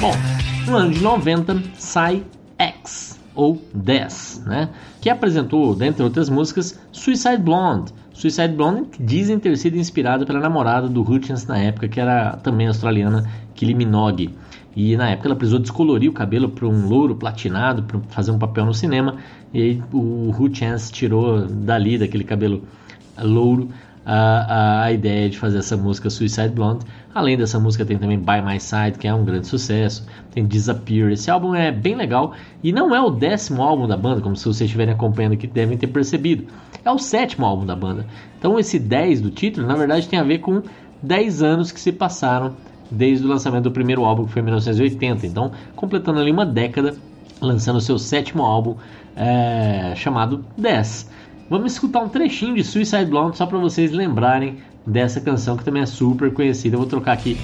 Bom, 0.00 0.12
no 0.66 0.76
ano 0.76 0.92
de 0.92 1.00
90 1.00 1.62
sai 1.76 2.24
X, 2.58 3.20
ou 3.34 3.62
10, 3.74 4.42
né? 4.46 4.68
Que 5.00 5.10
apresentou, 5.10 5.74
dentre 5.74 6.02
outras 6.02 6.28
músicas, 6.28 6.78
Suicide 6.90 7.38
Blonde. 7.38 7.92
Suicide 8.12 8.54
Blonde 8.54 8.88
dizem 8.98 9.38
ter 9.38 9.56
sido 9.56 9.76
inspirado 9.76 10.26
pela 10.26 10.40
namorada 10.40 10.88
do 10.88 11.02
Hutchins 11.02 11.46
na 11.46 11.58
época, 11.58 11.88
que 11.88 12.00
era 12.00 12.36
também 12.38 12.66
australiana, 12.68 13.30
Kylie 13.54 13.74
Minogue. 13.74 14.34
E 14.76 14.96
na 14.96 15.10
época 15.10 15.28
ela 15.28 15.36
precisou 15.36 15.60
descolorir 15.60 16.10
o 16.10 16.12
cabelo 16.12 16.48
para 16.48 16.66
um 16.66 16.88
louro 16.88 17.14
platinado 17.14 17.82
para 17.82 18.00
fazer 18.08 18.30
um 18.30 18.38
papel 18.38 18.66
no 18.66 18.74
cinema. 18.74 19.16
E 19.52 19.62
aí 19.62 19.82
o 19.92 20.34
Hutchins 20.36 20.90
tirou 20.90 21.46
dali, 21.46 21.96
daquele 21.96 22.24
cabelo 22.24 22.62
louro, 23.22 23.68
a, 24.04 24.84
a, 24.84 24.92
ideia 24.92 25.30
de 25.30 25.38
fazer 25.38 25.58
essa 25.58 25.76
música 25.76 26.10
Suicide 26.10 26.50
Blonde. 26.50 26.84
Além 27.14 27.38
dessa 27.38 27.58
música 27.58 27.84
tem 27.84 27.96
também 27.96 28.18
By 28.18 28.42
My 28.44 28.60
Side, 28.60 28.98
que 28.98 29.06
é 29.06 29.14
um 29.14 29.24
grande 29.24 29.46
sucesso. 29.46 30.06
Tem 30.32 30.44
Disappear. 30.44 31.10
Esse 31.10 31.30
álbum 31.30 31.54
é 31.54 31.70
bem 31.70 31.94
legal 31.94 32.34
e 32.62 32.72
não 32.72 32.94
é 32.94 33.00
o 33.00 33.10
décimo 33.10 33.62
álbum 33.62 33.86
da 33.86 33.96
banda, 33.96 34.20
como 34.20 34.36
se 34.36 34.44
vocês 34.44 34.62
estiverem 34.62 34.92
acompanhando 34.92 35.34
aqui 35.34 35.46
devem 35.46 35.78
ter 35.78 35.86
percebido. 35.86 36.46
É 36.84 36.90
o 36.90 36.98
sétimo 36.98 37.46
álbum 37.46 37.64
da 37.64 37.74
banda. 37.74 38.06
Então 38.38 38.58
esse 38.58 38.78
10 38.78 39.20
do 39.20 39.30
título, 39.30 39.66
na 39.66 39.74
verdade, 39.74 40.08
tem 40.08 40.18
a 40.18 40.24
ver 40.24 40.38
com 40.38 40.62
10 41.02 41.42
anos 41.42 41.72
que 41.72 41.80
se 41.80 41.92
passaram 41.92 42.54
desde 42.90 43.24
o 43.24 43.28
lançamento 43.28 43.64
do 43.64 43.70
primeiro 43.70 44.04
álbum, 44.04 44.24
que 44.24 44.32
foi 44.32 44.42
em 44.42 44.44
1980. 44.44 45.26
Então, 45.26 45.52
completando 45.74 46.20
ali 46.20 46.30
uma 46.30 46.46
década, 46.46 46.94
lançando 47.40 47.80
seu 47.80 47.98
sétimo 47.98 48.42
álbum 48.42 48.76
é, 49.16 49.94
chamado 49.96 50.44
10. 50.56 51.10
Vamos 51.48 51.72
escutar 51.72 52.00
um 52.00 52.08
trechinho 52.08 52.54
de 52.54 52.64
Suicide 52.64 53.06
Blonde 53.06 53.36
só 53.36 53.46
para 53.46 53.58
vocês 53.58 53.92
lembrarem 53.92 54.58
dessa 54.86 55.20
canção 55.20 55.56
que 55.56 55.64
também 55.64 55.82
é 55.82 55.86
super 55.86 56.32
conhecida. 56.32 56.76
Eu 56.76 56.80
vou 56.80 56.88
trocar 56.88 57.12
aqui. 57.12 57.36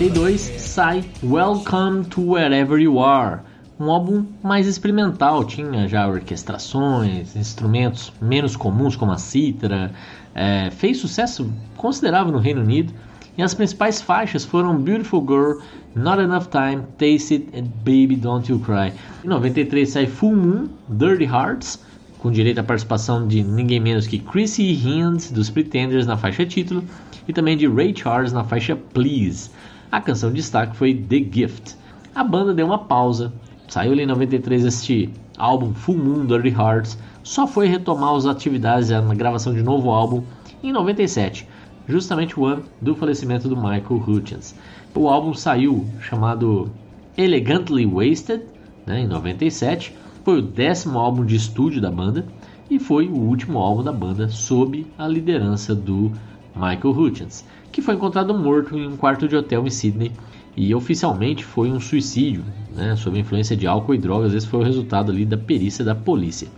Em 0.00 0.10
92 0.10 0.40
sai 0.58 1.04
Welcome 1.24 2.04
to 2.04 2.20
Wherever 2.22 2.80
You 2.80 3.00
Are, 3.00 3.40
um 3.80 3.90
álbum 3.90 4.26
mais 4.44 4.68
experimental, 4.68 5.44
tinha 5.44 5.88
já 5.88 6.06
orquestrações, 6.06 7.34
instrumentos 7.34 8.12
menos 8.22 8.54
comuns 8.54 8.94
como 8.94 9.10
a 9.10 9.18
cítara, 9.18 9.90
é, 10.36 10.70
fez 10.70 10.98
sucesso 10.98 11.52
considerável 11.76 12.32
no 12.32 12.38
Reino 12.38 12.60
Unido 12.60 12.92
e 13.36 13.42
as 13.42 13.54
principais 13.54 14.00
faixas 14.00 14.44
foram 14.44 14.80
Beautiful 14.80 15.20
Girl, 15.26 15.58
Not 15.96 16.22
Enough 16.22 16.46
Time, 16.46 16.84
Taste 16.96 17.34
It 17.34 17.48
e 17.52 17.62
Baby 17.62 18.14
Don't 18.14 18.48
You 18.52 18.60
Cry. 18.60 18.92
Em 19.24 19.28
93 19.28 19.90
sai 19.90 20.06
Full 20.06 20.36
Moon, 20.36 20.68
Dirty 20.88 21.24
Hearts, 21.24 21.80
com 22.20 22.30
direito 22.30 22.60
à 22.60 22.62
participação 22.62 23.26
de 23.26 23.42
ninguém 23.42 23.80
menos 23.80 24.06
que 24.06 24.20
Chrissy 24.20 24.74
Hynde 24.74 25.32
dos 25.32 25.50
Pretenders 25.50 26.06
na 26.06 26.16
faixa 26.16 26.46
título 26.46 26.84
e 27.26 27.32
também 27.32 27.56
de 27.56 27.66
Ray 27.66 27.92
Charles 27.96 28.32
na 28.32 28.44
faixa 28.44 28.76
Please. 28.76 29.50
A 29.90 30.02
canção 30.02 30.28
de 30.28 30.36
destaque 30.36 30.76
foi 30.76 30.94
The 30.94 31.16
Gift. 31.32 31.74
A 32.14 32.22
banda 32.22 32.52
deu 32.52 32.66
uma 32.66 32.78
pausa, 32.78 33.32
saiu 33.68 33.92
ali 33.92 34.02
em 34.02 34.06
93 34.06 34.66
este 34.66 35.10
álbum 35.38 35.72
Full 35.72 35.96
Moon 35.96 36.26
Dirty 36.26 36.50
Hearts, 36.50 36.98
só 37.22 37.46
foi 37.46 37.68
retomar 37.68 38.14
as 38.14 38.26
atividades 38.26 38.90
na 38.90 39.14
gravação 39.14 39.54
de 39.54 39.62
novo 39.62 39.90
álbum 39.90 40.24
em 40.62 40.72
97, 40.72 41.48
justamente 41.86 42.38
o 42.38 42.44
ano 42.44 42.64
do 42.82 42.94
falecimento 42.94 43.48
do 43.48 43.56
Michael 43.56 44.04
Hutchins. 44.06 44.54
O 44.94 45.08
álbum 45.08 45.32
saiu 45.32 45.86
chamado 46.00 46.70
Elegantly 47.16 47.86
Wasted, 47.86 48.42
né, 48.84 49.00
em 49.00 49.06
97, 49.06 49.96
foi 50.22 50.40
o 50.40 50.42
décimo 50.42 50.98
álbum 50.98 51.24
de 51.24 51.36
estúdio 51.36 51.80
da 51.80 51.90
banda 51.90 52.26
e 52.68 52.78
foi 52.78 53.06
o 53.06 53.16
último 53.16 53.58
álbum 53.58 53.82
da 53.82 53.92
banda 53.92 54.28
sob 54.28 54.86
a 54.98 55.08
liderança 55.08 55.74
do 55.74 56.12
Michael 56.54 56.98
Hutchins, 56.98 57.44
que 57.72 57.82
foi 57.82 57.94
encontrado 57.94 58.34
morto 58.34 58.76
em 58.76 58.86
um 58.86 58.96
quarto 58.96 59.28
de 59.28 59.36
hotel 59.36 59.66
em 59.66 59.70
Sydney 59.70 60.12
e 60.56 60.74
oficialmente 60.74 61.44
foi 61.44 61.70
um 61.70 61.78
suicídio, 61.78 62.44
né, 62.74 62.96
sob 62.96 63.18
influência 63.18 63.56
de 63.56 63.66
álcool 63.66 63.94
e 63.94 63.98
drogas. 63.98 64.34
Esse 64.34 64.46
foi 64.46 64.60
o 64.60 64.64
resultado 64.64 65.12
ali 65.12 65.24
da 65.24 65.36
perícia 65.36 65.84
da 65.84 65.94
polícia. 65.94 66.48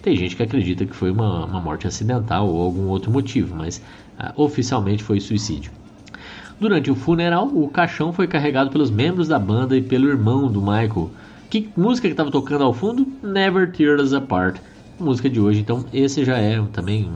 Tem 0.00 0.16
gente 0.16 0.36
que 0.36 0.42
acredita 0.42 0.84
que 0.84 0.94
foi 0.94 1.10
uma, 1.10 1.44
uma 1.44 1.60
morte 1.60 1.86
acidental 1.86 2.48
ou 2.48 2.60
algum 2.62 2.88
outro 2.88 3.10
motivo, 3.10 3.54
mas 3.54 3.82
uh, 4.18 4.40
oficialmente 4.40 5.02
foi 5.02 5.20
suicídio. 5.20 5.72
Durante 6.60 6.90
o 6.90 6.94
funeral, 6.94 7.48
o 7.48 7.68
caixão 7.68 8.12
foi 8.12 8.26
carregado 8.28 8.70
pelos 8.70 8.90
membros 8.90 9.26
da 9.26 9.38
banda 9.38 9.76
e 9.76 9.82
pelo 9.82 10.08
irmão 10.08 10.46
do 10.46 10.60
Michael. 10.60 11.10
Que 11.50 11.68
música 11.76 12.06
que 12.06 12.12
estava 12.12 12.30
tocando 12.30 12.62
ao 12.62 12.72
fundo? 12.72 13.06
Never 13.22 13.70
Tear 13.72 13.98
Us 13.98 14.12
Apart. 14.12 14.58
Música 14.98 15.28
de 15.28 15.40
hoje, 15.40 15.60
então 15.60 15.84
esse 15.92 16.24
já 16.24 16.38
é 16.38 16.62
também 16.72 17.10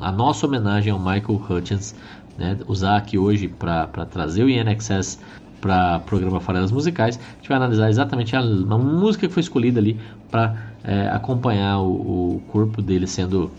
a 0.00 0.12
nossa 0.12 0.46
homenagem 0.46 0.92
ao 0.92 0.98
Michael 0.98 1.42
Hutchins, 1.48 1.94
né, 2.38 2.58
usar 2.66 2.96
aqui 2.96 3.18
hoje 3.18 3.48
para 3.48 3.86
trazer 4.06 4.44
o 4.44 4.48
INXS 4.48 5.18
para 5.60 5.98
programa 6.00 6.40
Farelas 6.40 6.70
Musicais. 6.70 7.18
A 7.18 7.36
gente 7.36 7.48
vai 7.48 7.56
analisar 7.56 7.88
exatamente 7.88 8.36
a, 8.36 8.40
a 8.40 8.42
música 8.78 9.26
que 9.26 9.32
foi 9.32 9.40
escolhida 9.40 9.80
ali 9.80 9.98
para 10.30 10.54
é, 10.84 11.08
acompanhar 11.08 11.78
o, 11.78 12.36
o, 12.36 12.42
corpo 12.48 12.82
dele 12.82 13.06
sendo 13.06 13.50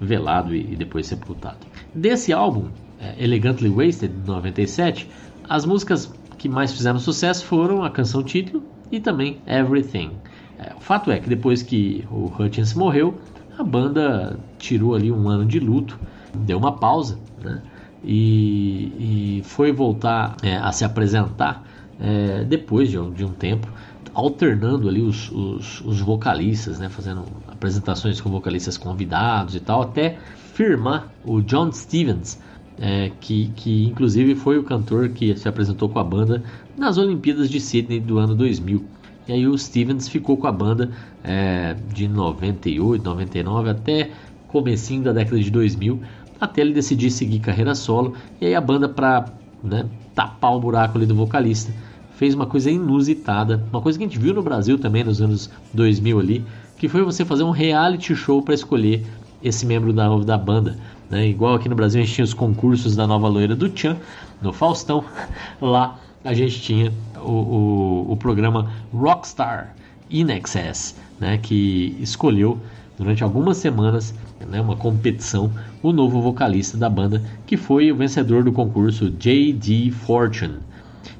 velado 0.00 0.54
e, 0.54 0.72
e 0.72 0.76
depois 0.76 1.06
sepultado. 1.06 1.58
Desse 1.94 2.32
álbum, 2.32 2.68
é, 2.98 3.22
Elegantly 3.22 3.68
Wasted, 3.68 4.10
de 4.10 4.26
97, 4.26 5.06
as 5.46 5.66
músicas 5.66 6.10
que 6.38 6.48
mais 6.48 6.72
fizeram 6.72 6.98
sucesso 6.98 7.44
foram 7.44 7.84
a 7.84 7.90
canção 7.90 8.22
título 8.22 8.62
e 8.90 8.98
também 8.98 9.38
Everything. 9.46 10.12
É, 10.58 10.72
o 10.74 10.80
fato 10.80 11.10
é 11.10 11.18
que 11.18 11.28
depois 11.28 11.62
que 11.62 12.06
o 12.10 12.32
Hutchins 12.38 12.72
morreu, 12.72 13.18
a 13.58 13.62
banda 13.62 14.38
tirou 14.58 14.94
ali 14.94 15.12
um 15.12 15.28
ano 15.28 15.44
de 15.44 15.60
luto, 15.60 16.00
deu 16.34 16.56
uma 16.56 16.72
pausa, 16.72 17.18
né? 17.42 17.60
E, 18.02 19.38
e 19.38 19.42
foi 19.44 19.72
voltar 19.72 20.36
é, 20.42 20.56
a 20.56 20.72
se 20.72 20.84
apresentar 20.84 21.64
é, 22.00 22.44
depois 22.44 22.90
de 22.90 22.98
um, 22.98 23.12
de 23.12 23.24
um, 23.24 23.32
tempo, 23.32 23.68
alternando 24.14 24.88
ali 24.88 25.02
os, 25.02 25.30
os, 25.30 25.82
os, 25.82 26.00
vocalistas, 26.00 26.78
né? 26.78 26.88
Fazendo 26.88 27.24
apresentações 27.46 28.20
com 28.20 28.30
vocalistas 28.30 28.78
convidados 28.78 29.54
e 29.54 29.60
tal, 29.60 29.82
até 29.82 30.18
firmar 30.54 31.12
o 31.24 31.42
John 31.42 31.70
Stevens, 31.72 32.40
é, 32.78 33.10
que, 33.20 33.52
que 33.54 33.84
inclusive 33.84 34.34
foi 34.34 34.58
o 34.58 34.64
cantor 34.64 35.10
que 35.10 35.36
se 35.36 35.46
apresentou 35.46 35.88
com 35.88 35.98
a 35.98 36.04
banda 36.04 36.42
nas 36.76 36.96
Olimpíadas 36.96 37.50
de 37.50 37.60
Sydney 37.60 38.00
do 38.00 38.18
ano 38.18 38.34
2000. 38.34 38.82
E 39.28 39.32
aí 39.32 39.46
o 39.46 39.56
Stevens 39.56 40.08
ficou 40.08 40.36
com 40.36 40.46
a 40.46 40.52
banda 40.52 40.90
é, 41.22 41.76
de 41.92 42.08
98, 42.08 43.04
99 43.04 43.70
até 43.70 44.10
comecinho 44.48 45.02
da 45.04 45.12
década 45.12 45.38
de 45.38 45.50
2000, 45.50 46.00
até 46.40 46.62
ele 46.62 46.72
decidir 46.72 47.10
seguir 47.10 47.40
carreira 47.40 47.74
solo. 47.74 48.14
E 48.40 48.46
aí 48.46 48.54
a 48.54 48.60
banda, 48.60 48.88
para 48.88 49.26
né, 49.62 49.86
tapar 50.14 50.56
o 50.56 50.60
buraco 50.60 50.96
ali 50.96 51.06
do 51.06 51.14
vocalista, 51.14 51.72
fez 52.16 52.34
uma 52.34 52.46
coisa 52.46 52.70
inusitada, 52.70 53.62
uma 53.70 53.80
coisa 53.80 53.98
que 53.98 54.04
a 54.04 54.06
gente 54.06 54.18
viu 54.18 54.34
no 54.34 54.42
Brasil 54.42 54.78
também 54.78 55.04
nos 55.04 55.20
anos 55.22 55.50
2000 55.74 56.18
ali, 56.18 56.44
que 56.76 56.88
foi 56.88 57.02
você 57.02 57.24
fazer 57.24 57.42
um 57.42 57.50
reality 57.50 58.14
show 58.14 58.42
para 58.42 58.54
escolher 58.54 59.06
esse 59.42 59.64
membro 59.64 59.92
da, 59.92 60.08
da 60.18 60.36
banda. 60.36 60.78
Né? 61.08 61.28
Igual 61.28 61.54
aqui 61.54 61.68
no 61.68 61.74
Brasil 61.74 62.00
a 62.00 62.04
gente 62.04 62.14
tinha 62.14 62.24
os 62.24 62.34
concursos 62.34 62.94
da 62.94 63.06
nova 63.06 63.28
loira 63.28 63.56
do 63.56 63.68
Tchan, 63.68 63.96
no 64.40 64.52
Faustão, 64.52 65.04
lá 65.60 65.98
a 66.24 66.34
gente 66.34 66.60
tinha 66.60 66.92
o, 67.16 67.30
o, 67.30 68.12
o 68.12 68.16
programa 68.16 68.70
Rockstar 68.92 69.74
In 70.10 70.30
Excess, 70.30 70.94
né? 71.18 71.38
que 71.38 71.96
escolheu 72.00 72.58
durante 72.98 73.24
algumas 73.24 73.56
semanas 73.56 74.14
né, 74.46 74.60
uma 74.60 74.76
competição 74.76 75.52
o 75.82 75.92
novo 75.92 76.20
vocalista 76.20 76.76
da 76.76 76.88
banda, 76.88 77.22
que 77.46 77.56
foi 77.56 77.90
o 77.90 77.96
vencedor 77.96 78.44
do 78.44 78.52
concurso 78.52 79.10
J.D. 79.10 79.90
Fortune. 79.90 80.58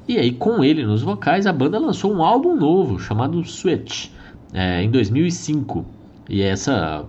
E 0.07 0.17
aí, 0.17 0.31
com 0.31 0.63
ele 0.63 0.85
nos 0.85 1.01
vocais, 1.01 1.47
a 1.47 1.53
banda 1.53 1.79
lançou 1.79 2.13
um 2.13 2.23
álbum 2.23 2.55
novo 2.55 2.99
chamado 2.99 3.43
Switch 3.45 4.09
é, 4.53 4.83
em 4.83 4.89
2005. 4.89 5.85
E 6.29 6.41
essa, 6.41 7.05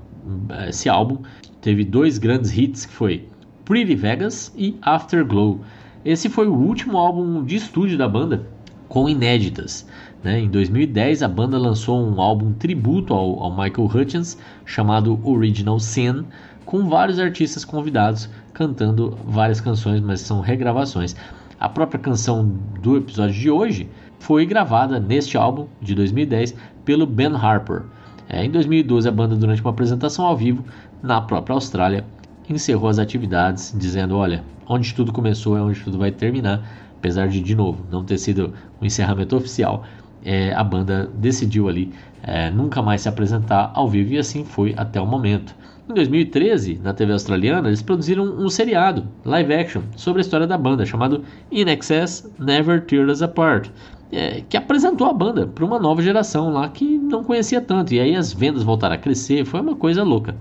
esse 0.69 0.89
álbum 0.89 1.19
teve 1.61 1.85
dois 1.85 2.19
grandes 2.19 2.57
hits 2.57 2.87
que 2.87 2.93
foi 2.93 3.29
Pretty 3.65 3.95
Vegas 3.95 4.53
e 4.57 4.77
Afterglow. 4.83 5.61
Esse 6.05 6.29
foi 6.29 6.47
o 6.47 6.55
último 6.55 6.99
álbum 6.99 7.45
de 7.45 7.57
estúdio 7.57 7.97
da 7.97 8.09
banda 8.09 8.47
com 8.89 9.09
inéditas. 9.09 9.87
Né? 10.23 10.41
Em 10.41 10.49
2010 10.49 11.23
a 11.23 11.29
banda 11.29 11.59
lançou 11.59 12.01
um 12.01 12.21
álbum 12.21 12.53
tributo 12.53 13.13
ao, 13.13 13.43
ao 13.43 13.51
Michael 13.51 13.91
Hutchins 13.93 14.39
chamado 14.65 15.19
Original 15.25 15.79
Sin, 15.81 16.25
com 16.65 16.89
vários 16.89 17.19
artistas 17.19 17.65
convidados 17.65 18.29
cantando 18.53 19.19
várias 19.25 19.61
canções, 19.61 20.01
mas 20.01 20.21
são 20.21 20.41
regravações. 20.41 21.17
A 21.59 21.69
própria 21.69 21.99
canção 21.99 22.45
do 22.81 22.97
episódio 22.97 23.35
de 23.35 23.51
hoje 23.51 23.89
foi 24.19 24.47
gravada 24.47 25.01
neste 25.01 25.37
álbum 25.37 25.67
de 25.81 25.95
2010 25.95 26.55
pelo 26.85 27.07
Ben 27.07 27.35
Harper. 27.35 27.83
É, 28.29 28.45
em 28.45 28.51
2012, 28.51 29.09
a 29.09 29.13
banda, 29.13 29.35
durante 29.37 29.61
uma 29.61 29.71
apresentação 29.71 30.25
ao 30.25 30.37
vivo 30.37 30.65
na 31.03 31.21
própria 31.21 31.55
Austrália, 31.55 32.05
encerrou 32.49 32.89
as 32.89 32.99
atividades, 32.99 33.75
dizendo: 33.77 34.17
Olha, 34.17 34.45
onde 34.67 34.95
tudo 34.95 35.13
começou 35.13 35.57
é 35.57 35.63
onde 35.63 35.81
tudo 35.81 35.99
vai 35.99 36.11
terminar. 36.11 36.63
Apesar 36.99 37.27
de, 37.27 37.41
de 37.41 37.55
novo, 37.57 37.85
não 37.91 38.05
ter 38.05 38.17
sido 38.17 38.55
um 38.81 38.87
encerramento 38.87 39.35
oficial, 39.35 39.85
é, 40.25 40.53
a 40.53 40.63
banda 40.63 41.11
decidiu 41.15 41.69
ali 41.69 41.93
é, 42.23 42.51
nunca 42.51 42.81
mais 42.81 43.01
se 43.01 43.09
apresentar 43.09 43.73
ao 43.75 43.89
vivo 43.89 44.13
e 44.13 44.19
assim 44.19 44.45
foi 44.45 44.75
até 44.77 45.01
o 45.01 45.07
momento. 45.07 45.55
Em 45.91 45.95
2013, 45.95 46.81
na 46.83 46.95
TV 46.95 47.13
australiana, 47.13 47.69
eles 47.69 47.83
produziram 47.83 48.25
um 48.25 48.49
seriado, 48.49 49.07
live 49.25 49.53
action, 49.53 49.83
sobre 49.97 50.21
a 50.21 50.23
história 50.23 50.47
da 50.47 50.57
banda, 50.57 50.87
chamado 50.87 51.25
In 51.51 51.69
Excess 51.69 52.31
Never 52.39 52.81
Tear 52.83 53.09
Us 53.09 53.21
Apart, 53.21 53.69
é, 54.13 54.43
que 54.49 54.57
apresentou 54.57 55.09
a 55.09 55.13
banda 55.13 55.47
para 55.47 55.65
uma 55.65 55.81
nova 55.81 56.01
geração 56.01 56.53
lá 56.53 56.69
que 56.69 56.85
não 56.85 57.25
conhecia 57.25 57.61
tanto, 57.61 57.93
e 57.93 58.01
aí 58.01 58.15
as 58.15 58.33
vendas 58.33 58.63
voltaram 58.63 58.95
a 58.95 58.99
crescer, 58.99 59.45
foi 59.45 59.61
uma 59.61 59.75
coisa 59.75 60.05
louca. 60.05 60.37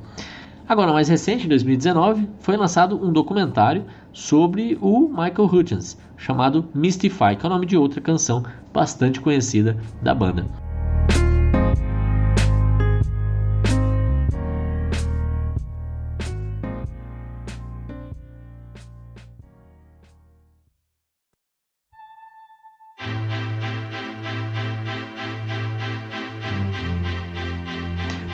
Agora, 0.72 0.94
mais 0.94 1.10
recente, 1.10 1.44
em 1.44 1.50
2019, 1.50 2.30
foi 2.40 2.56
lançado 2.56 2.96
um 2.96 3.12
documentário 3.12 3.84
sobre 4.14 4.78
o 4.82 5.10
Michael 5.10 5.50
Hutchins, 5.52 5.98
chamado 6.16 6.66
Mystify, 6.74 7.36
que 7.38 7.46
é 7.46 7.50
o 7.50 7.52
nome 7.52 7.66
de 7.66 7.76
outra 7.76 8.00
canção 8.00 8.42
bastante 8.72 9.20
conhecida 9.20 9.76
da 10.02 10.16
banda. 10.16 10.46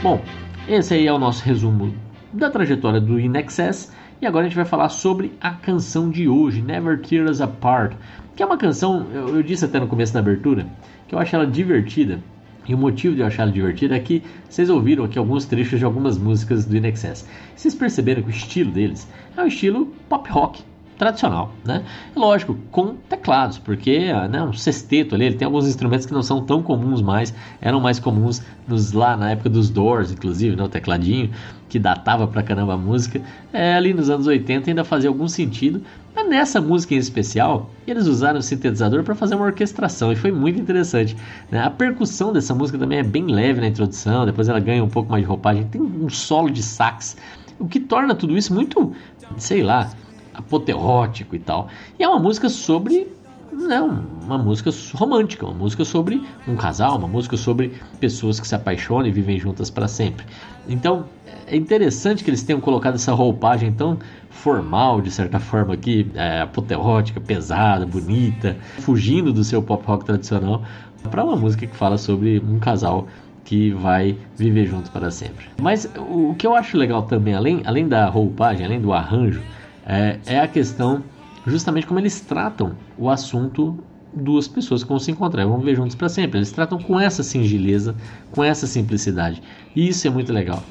Bom, 0.03 0.21
esse 0.67 0.93
aí 0.93 1.07
é 1.07 1.11
o 1.11 1.17
nosso 1.17 1.43
resumo 1.43 1.95
da 2.37 2.49
trajetória 2.49 3.01
do 3.01 3.19
In 3.19 3.35
Excess 3.37 3.91
e 4.21 4.25
agora 4.25 4.45
a 4.45 4.47
gente 4.47 4.55
vai 4.55 4.65
falar 4.65 4.89
sobre 4.89 5.33
a 5.41 5.51
canção 5.51 6.09
de 6.09 6.27
hoje, 6.27 6.61
Never 6.61 6.99
Tear 7.01 7.29
Us 7.29 7.41
Apart, 7.41 7.95
que 8.35 8.41
é 8.41 8.45
uma 8.45 8.57
canção, 8.57 9.07
eu, 9.13 9.35
eu 9.35 9.43
disse 9.43 9.65
até 9.65 9.79
no 9.79 9.87
começo 9.87 10.13
da 10.13 10.19
abertura, 10.19 10.67
que 11.07 11.15
eu 11.15 11.19
acho 11.19 11.35
ela 11.35 11.45
divertida. 11.45 12.19
E 12.67 12.73
o 12.73 12.77
motivo 12.77 13.15
de 13.15 13.21
eu 13.21 13.27
achar 13.27 13.43
ela 13.43 13.51
divertida 13.51 13.95
é 13.95 13.99
que 13.99 14.21
vocês 14.49 14.69
ouviram 14.69 15.05
aqui 15.05 15.17
alguns 15.17 15.45
trechos 15.45 15.79
de 15.79 15.85
algumas 15.85 16.17
músicas 16.17 16.65
do 16.65 16.75
In 16.75 16.85
Excess. 16.87 17.27
Vocês 17.55 17.73
perceberam 17.73 18.21
que 18.21 18.29
o 18.29 18.31
estilo 18.31 18.71
deles 18.71 19.07
é 19.35 19.41
um 19.41 19.47
estilo 19.47 19.93
pop 20.09 20.29
rock, 20.29 20.63
tradicional, 20.97 21.51
né? 21.63 21.83
Lógico, 22.15 22.57
com 22.71 22.95
teclados, 23.07 23.57
porque 23.57 24.11
né, 24.29 24.41
um 24.41 24.53
sexteto 24.53 25.13
ali, 25.13 25.25
ele 25.25 25.35
tem 25.35 25.45
alguns 25.45 25.67
instrumentos 25.67 26.05
que 26.05 26.13
não 26.13 26.23
são 26.23 26.41
tão 26.41 26.61
comuns 26.63 27.01
mais, 27.01 27.33
eram 27.61 27.79
mais 27.79 27.99
comuns 27.99 28.41
nos, 28.67 28.91
lá 28.91 29.15
na 29.15 29.31
época 29.31 29.49
dos 29.49 29.69
Doors, 29.69 30.11
inclusive, 30.11 30.55
né, 30.55 30.63
o 30.63 30.69
tecladinho, 30.69 31.29
que 31.69 31.77
datava 31.77 32.27
pra 32.27 32.41
caramba 32.41 32.73
a 32.73 32.77
música, 32.77 33.21
é, 33.53 33.75
ali 33.75 33.93
nos 33.93 34.09
anos 34.09 34.25
80 34.25 34.71
ainda 34.71 34.83
fazia 34.83 35.09
algum 35.09 35.27
sentido, 35.27 35.81
mas 36.15 36.27
nessa 36.27 36.59
música 36.59 36.95
em 36.95 36.97
especial, 36.97 37.69
eles 37.85 38.07
usaram 38.07 38.39
o 38.39 38.41
sintetizador 38.41 39.03
para 39.03 39.13
fazer 39.13 39.35
uma 39.35 39.45
orquestração, 39.45 40.11
e 40.11 40.15
foi 40.15 40.31
muito 40.31 40.59
interessante. 40.59 41.15
Né? 41.51 41.61
A 41.61 41.69
percussão 41.69 42.33
dessa 42.33 42.55
música 42.55 42.77
também 42.77 42.99
é 42.99 43.03
bem 43.03 43.27
leve 43.27 43.61
na 43.61 43.67
introdução, 43.67 44.25
depois 44.25 44.49
ela 44.49 44.59
ganha 44.59 44.83
um 44.83 44.89
pouco 44.89 45.11
mais 45.11 45.23
de 45.23 45.27
roupagem, 45.27 45.65
tem 45.65 45.81
um 45.81 46.09
solo 46.09 46.49
de 46.49 46.63
sax, 46.63 47.17
o 47.59 47.67
que 47.67 47.79
torna 47.79 48.15
tudo 48.15 48.37
isso 48.37 48.53
muito, 48.53 48.93
sei 49.37 49.61
lá, 49.61 49.91
apoteótico 50.37 51.35
e 51.35 51.39
tal. 51.39 51.67
E 51.99 52.03
é 52.03 52.07
uma 52.07 52.19
música 52.19 52.47
sobre 52.47 53.07
né, 53.51 53.81
uma 53.81 54.37
música 54.37 54.69
romântica, 54.93 55.45
uma 55.45 55.53
música 55.53 55.83
sobre 55.83 56.21
um 56.47 56.55
casal, 56.55 56.97
uma 56.97 57.07
música 57.07 57.35
sobre 57.35 57.73
pessoas 57.99 58.39
que 58.39 58.47
se 58.47 58.55
apaixonam 58.55 59.07
e 59.07 59.11
vivem 59.11 59.39
juntas 59.39 59.69
para 59.69 59.87
sempre. 59.87 60.25
Então 60.69 61.05
é 61.47 61.55
interessante 61.55 62.23
que 62.23 62.29
eles 62.29 62.43
tenham 62.43 62.59
colocado 62.59 62.95
essa 62.95 63.13
roupagem 63.13 63.71
tão 63.71 63.97
formal, 64.29 65.01
de 65.01 65.09
certa 65.09 65.39
forma, 65.39 65.73
aqui, 65.73 66.09
é, 66.13 66.41
apoteótica, 66.41 67.19
pesada, 67.19 67.85
bonita, 67.85 68.57
fugindo 68.79 69.33
do 69.33 69.43
seu 69.43 69.61
pop 69.61 69.83
rock 69.85 70.05
tradicional, 70.05 70.63
para 71.09 71.23
uma 71.23 71.35
música 71.35 71.65
que 71.65 71.75
fala 71.75 71.97
sobre 71.97 72.39
um 72.39 72.59
casal 72.59 73.07
que 73.45 73.71
vai 73.71 74.17
viver 74.35 74.65
junto 74.65 74.91
para 74.91 75.09
sempre. 75.09 75.45
Mas 75.61 75.89
o 75.97 76.35
que 76.37 76.45
eu 76.45 76.53
acho 76.53 76.77
legal 76.77 77.03
também, 77.03 77.33
além, 77.33 77.61
além 77.65 77.87
da 77.87 78.07
roupagem, 78.09 78.65
além 78.65 78.81
do 78.81 78.91
arranjo, 78.91 79.41
é, 79.87 80.19
é 80.25 80.39
a 80.39 80.47
questão 80.47 81.03
justamente 81.45 81.87
como 81.87 81.99
eles 81.99 82.19
tratam 82.19 82.75
o 82.97 83.09
assunto 83.09 83.79
duas 84.13 84.47
pessoas 84.47 84.83
que 84.83 84.89
vão 84.89 84.99
se 84.99 85.11
encontrar 85.11 85.45
vão 85.45 85.59
viver 85.59 85.75
juntos 85.75 85.95
para 85.95 86.09
sempre. 86.09 86.39
Eles 86.39 86.51
tratam 86.51 86.77
com 86.77 86.99
essa 86.99 87.23
singeleza, 87.23 87.95
com 88.31 88.43
essa 88.43 88.67
simplicidade. 88.67 89.41
E 89.75 89.87
isso 89.87 90.07
é 90.07 90.09
muito 90.09 90.33
legal. 90.33 90.61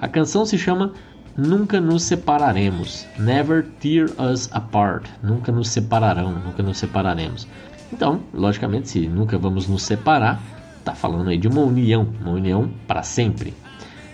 A 0.00 0.08
canção 0.08 0.44
se 0.44 0.58
chama 0.58 0.92
Nunca 1.36 1.80
nos 1.80 2.04
separaremos. 2.04 3.06
Never 3.18 3.66
tear 3.80 4.08
us 4.20 4.48
apart. 4.52 5.06
Nunca 5.22 5.50
nos 5.50 5.68
separarão, 5.68 6.32
nunca 6.32 6.62
nos 6.62 6.78
separaremos. 6.78 7.48
Então, 7.92 8.20
logicamente, 8.32 8.88
se 8.88 9.08
nunca 9.08 9.36
vamos 9.36 9.66
nos 9.66 9.82
separar, 9.82 10.40
tá 10.84 10.94
falando 10.94 11.30
aí 11.30 11.38
de 11.38 11.48
uma 11.48 11.60
união, 11.60 12.08
uma 12.20 12.32
união 12.32 12.70
para 12.86 13.02
sempre. 13.02 13.52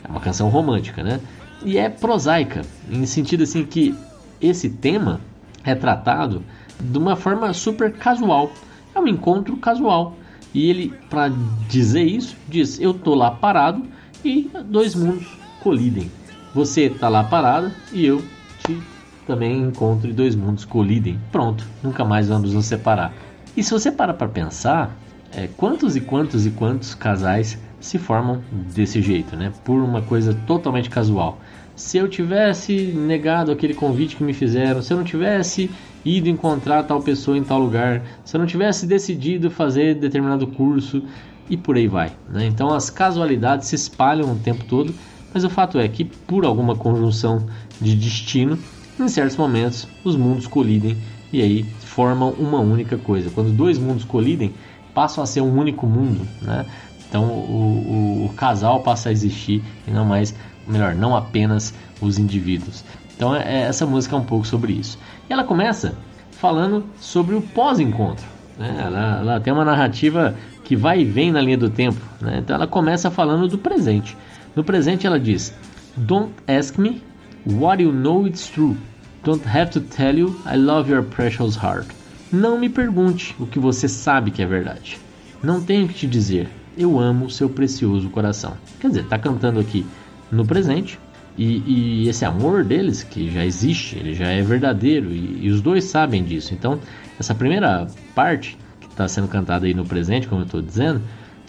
É 0.02 0.08
uma 0.08 0.20
canção 0.20 0.48
romântica, 0.48 1.02
né? 1.02 1.20
E 1.62 1.76
é 1.76 1.90
prosaica, 1.90 2.62
em 2.90 3.04
sentido 3.04 3.42
assim 3.42 3.66
que 3.66 3.94
esse 4.40 4.70
tema 4.70 5.20
é 5.64 5.74
tratado 5.74 6.42
de 6.78 6.98
uma 6.98 7.16
forma 7.16 7.52
super 7.52 7.92
casual. 7.92 8.52
É 8.94 9.00
um 9.00 9.06
encontro 9.06 9.56
casual. 9.56 10.16
E 10.52 10.68
ele, 10.68 10.92
para 11.08 11.30
dizer 11.68 12.02
isso, 12.02 12.36
diz: 12.48 12.80
Eu 12.80 12.94
tô 12.94 13.14
lá 13.14 13.30
parado 13.30 13.84
e 14.24 14.50
dois 14.64 14.94
mundos 14.94 15.26
colidem. 15.62 16.10
Você 16.54 16.90
tá 16.90 17.08
lá 17.08 17.22
parado 17.22 17.70
e 17.92 18.04
eu 18.04 18.22
te 18.66 18.80
também 19.26 19.60
encontro 19.60 20.10
e 20.10 20.12
dois 20.12 20.34
mundos 20.34 20.64
colidem. 20.64 21.18
Pronto, 21.30 21.64
nunca 21.82 22.04
mais 22.04 22.28
vamos 22.28 22.52
nos 22.52 22.66
separar. 22.66 23.12
E 23.56 23.62
se 23.62 23.70
você 23.70 23.92
para 23.92 24.12
para 24.12 24.28
pensar, 24.28 24.96
é, 25.32 25.48
quantos 25.56 25.94
e 25.94 26.00
quantos 26.00 26.46
e 26.46 26.50
quantos 26.50 26.94
casais 26.94 27.56
se 27.78 27.98
formam 27.98 28.42
desse 28.50 29.00
jeito, 29.00 29.36
né? 29.36 29.52
Por 29.64 29.80
uma 29.80 30.02
coisa 30.02 30.34
totalmente 30.46 30.90
casual 30.90 31.38
se 31.80 31.96
eu 31.96 32.06
tivesse 32.06 32.92
negado 32.94 33.50
aquele 33.50 33.72
convite 33.72 34.14
que 34.14 34.22
me 34.22 34.34
fizeram, 34.34 34.82
se 34.82 34.92
eu 34.92 34.98
não 34.98 35.02
tivesse 35.02 35.70
ido 36.04 36.28
encontrar 36.28 36.82
tal 36.82 37.02
pessoa 37.02 37.38
em 37.38 37.42
tal 37.42 37.58
lugar, 37.58 38.02
se 38.22 38.36
eu 38.36 38.38
não 38.38 38.46
tivesse 38.46 38.86
decidido 38.86 39.50
fazer 39.50 39.94
determinado 39.94 40.46
curso 40.46 41.02
e 41.48 41.56
por 41.56 41.76
aí 41.76 41.88
vai. 41.88 42.12
Né? 42.28 42.44
Então 42.44 42.68
as 42.68 42.90
casualidades 42.90 43.68
se 43.68 43.76
espalham 43.76 44.30
o 44.30 44.36
tempo 44.36 44.62
todo, 44.66 44.94
mas 45.32 45.42
o 45.42 45.48
fato 45.48 45.78
é 45.78 45.88
que 45.88 46.04
por 46.04 46.44
alguma 46.44 46.76
conjunção 46.76 47.46
de 47.80 47.96
destino, 47.96 48.58
em 48.98 49.08
certos 49.08 49.38
momentos 49.38 49.88
os 50.04 50.16
mundos 50.16 50.46
colidem 50.46 50.98
e 51.32 51.40
aí 51.40 51.62
formam 51.80 52.30
uma 52.32 52.60
única 52.60 52.98
coisa. 52.98 53.30
Quando 53.30 53.56
dois 53.56 53.78
mundos 53.78 54.04
colidem, 54.04 54.52
passam 54.92 55.24
a 55.24 55.26
ser 55.26 55.40
um 55.40 55.58
único 55.58 55.86
mundo. 55.86 56.28
Né? 56.42 56.66
Então 57.08 57.24
o, 57.24 58.22
o, 58.22 58.26
o 58.26 58.34
casal 58.34 58.80
passa 58.80 59.08
a 59.08 59.12
existir 59.12 59.62
e 59.88 59.90
não 59.90 60.04
mais, 60.04 60.34
melhor, 60.70 60.94
não 60.94 61.16
apenas 61.16 61.74
os 62.00 62.18
indivíduos. 62.18 62.84
Então 63.16 63.36
é, 63.36 63.42
é, 63.42 63.60
essa 63.62 63.84
música 63.84 64.16
é 64.16 64.18
um 64.18 64.24
pouco 64.24 64.46
sobre 64.46 64.72
isso. 64.72 64.98
E 65.28 65.32
ela 65.32 65.44
começa 65.44 65.94
falando 66.32 66.84
sobre 66.98 67.34
o 67.34 67.42
pós-encontro. 67.42 68.24
Né? 68.58 68.76
Ela, 68.78 69.18
ela, 69.20 69.40
tem 69.40 69.52
uma 69.52 69.64
narrativa 69.64 70.34
que 70.64 70.74
vai 70.74 71.00
e 71.00 71.04
vem 71.04 71.30
na 71.30 71.40
linha 71.40 71.58
do 71.58 71.68
tempo. 71.68 72.00
Né? 72.20 72.38
Então 72.38 72.56
ela 72.56 72.66
começa 72.66 73.10
falando 73.10 73.46
do 73.46 73.58
presente. 73.58 74.16
No 74.56 74.64
presente 74.64 75.06
ela 75.06 75.20
diz: 75.20 75.54
Don't 75.96 76.32
ask 76.48 76.78
me 76.78 77.02
what 77.44 77.82
you 77.82 77.92
know 77.92 78.26
it's 78.26 78.48
true. 78.48 78.76
Don't 79.22 79.46
have 79.46 79.70
to 79.72 79.80
tell 79.80 80.16
you 80.16 80.40
I 80.46 80.56
love 80.56 80.90
your 80.90 81.02
precious 81.02 81.56
heart. 81.56 81.88
Não 82.32 82.58
me 82.58 82.68
pergunte 82.68 83.34
o 83.38 83.46
que 83.46 83.58
você 83.58 83.86
sabe 83.86 84.30
que 84.30 84.42
é 84.42 84.46
verdade. 84.46 84.98
Não 85.42 85.60
tenho 85.60 85.88
que 85.88 85.94
te 85.94 86.06
dizer. 86.06 86.48
Eu 86.78 86.98
amo 86.98 87.28
seu 87.28 87.50
precioso 87.50 88.08
coração. 88.08 88.54
Quer 88.78 88.88
dizer, 88.88 89.02
está 89.02 89.18
cantando 89.18 89.60
aqui 89.60 89.84
no 90.30 90.46
presente, 90.46 90.98
e, 91.36 91.62
e, 92.04 92.08
esse 92.08 92.24
amor 92.24 92.64
deles, 92.64 93.02
que 93.02 93.30
já 93.30 93.44
existe, 93.44 93.98
ele 93.98 94.14
já 94.14 94.26
é 94.26 94.42
verdadeiro, 94.42 95.10
e, 95.10 95.46
e 95.46 95.48
os 95.48 95.60
dois 95.60 95.84
sabem 95.84 96.22
disso. 96.22 96.52
Então, 96.52 96.78
essa 97.18 97.34
primeira 97.34 97.86
parte, 98.14 98.58
que 98.80 98.88
está 98.88 99.08
sendo 99.08 99.28
cantada 99.28 99.66
aí 99.66 99.72
no 99.72 99.84
presente, 99.84 100.28
como 100.28 100.42
eu 100.42 100.46
estou 100.46 100.60
dizendo, 100.60 101.00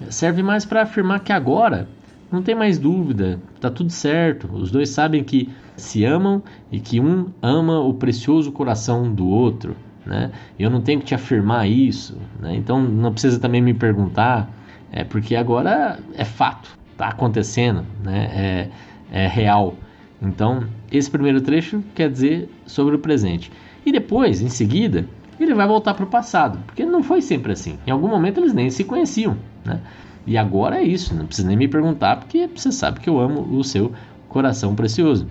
serve 0.09 0.41
mais 0.41 0.65
para 0.65 0.83
afirmar 0.83 1.19
que 1.19 1.33
agora 1.33 1.87
não 2.31 2.41
tem 2.41 2.55
mais 2.55 2.79
dúvida, 2.79 3.39
está 3.55 3.69
tudo 3.69 3.91
certo. 3.91 4.49
Os 4.53 4.71
dois 4.71 4.89
sabem 4.89 5.23
que 5.23 5.49
se 5.75 6.05
amam 6.05 6.41
e 6.71 6.79
que 6.79 6.99
um 6.99 7.27
ama 7.41 7.79
o 7.79 7.93
precioso 7.93 8.51
coração 8.51 9.13
do 9.13 9.27
outro. 9.27 9.75
Né? 10.05 10.31
Eu 10.57 10.69
não 10.69 10.81
tenho 10.81 10.99
que 10.99 11.07
te 11.07 11.15
afirmar 11.15 11.67
isso, 11.69 12.17
né? 12.39 12.55
então 12.55 12.81
não 12.81 13.11
precisa 13.11 13.39
também 13.39 13.61
me 13.61 13.73
perguntar, 13.73 14.49
é 14.91 15.03
porque 15.03 15.35
agora 15.35 15.99
é 16.15 16.25
fato, 16.25 16.75
está 17.01 17.07
acontecendo, 17.07 17.83
né? 18.03 18.69
É, 19.11 19.23
é, 19.23 19.27
real. 19.27 19.75
Então, 20.21 20.65
esse 20.91 21.09
primeiro 21.09 21.41
trecho 21.41 21.83
quer 21.95 22.11
dizer 22.11 22.47
sobre 22.67 22.95
o 22.95 22.99
presente. 22.99 23.51
E 23.83 23.91
depois, 23.91 24.39
em 24.41 24.49
seguida, 24.49 25.07
ele 25.39 25.55
vai 25.55 25.67
voltar 25.67 25.95
para 25.95 26.05
o 26.05 26.07
passado, 26.07 26.59
porque 26.67 26.85
não 26.85 27.01
foi 27.01 27.21
sempre 27.21 27.53
assim. 27.53 27.79
Em 27.87 27.91
algum 27.91 28.07
momento 28.07 28.39
eles 28.39 28.53
nem 28.53 28.69
se 28.69 28.83
conheciam, 28.83 29.35
né? 29.65 29.81
E 30.27 30.37
agora 30.37 30.77
é 30.77 30.83
isso, 30.83 31.15
não 31.15 31.25
precisa 31.25 31.47
nem 31.47 31.57
me 31.57 31.67
perguntar, 31.67 32.17
porque 32.17 32.47
você 32.55 32.71
sabe 32.71 32.99
que 32.99 33.09
eu 33.09 33.19
amo 33.19 33.41
o 33.57 33.63
seu 33.63 33.91
coração 34.29 34.75
precioso. 34.75 35.27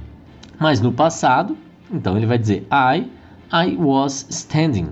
Mas 0.59 0.81
no 0.81 0.91
passado, 0.93 1.57
então 1.93 2.17
ele 2.17 2.27
vai 2.27 2.39
dizer: 2.39 2.67
I, 2.73 3.07
I 3.53 3.77
was 3.77 4.27
standing. 4.31 4.89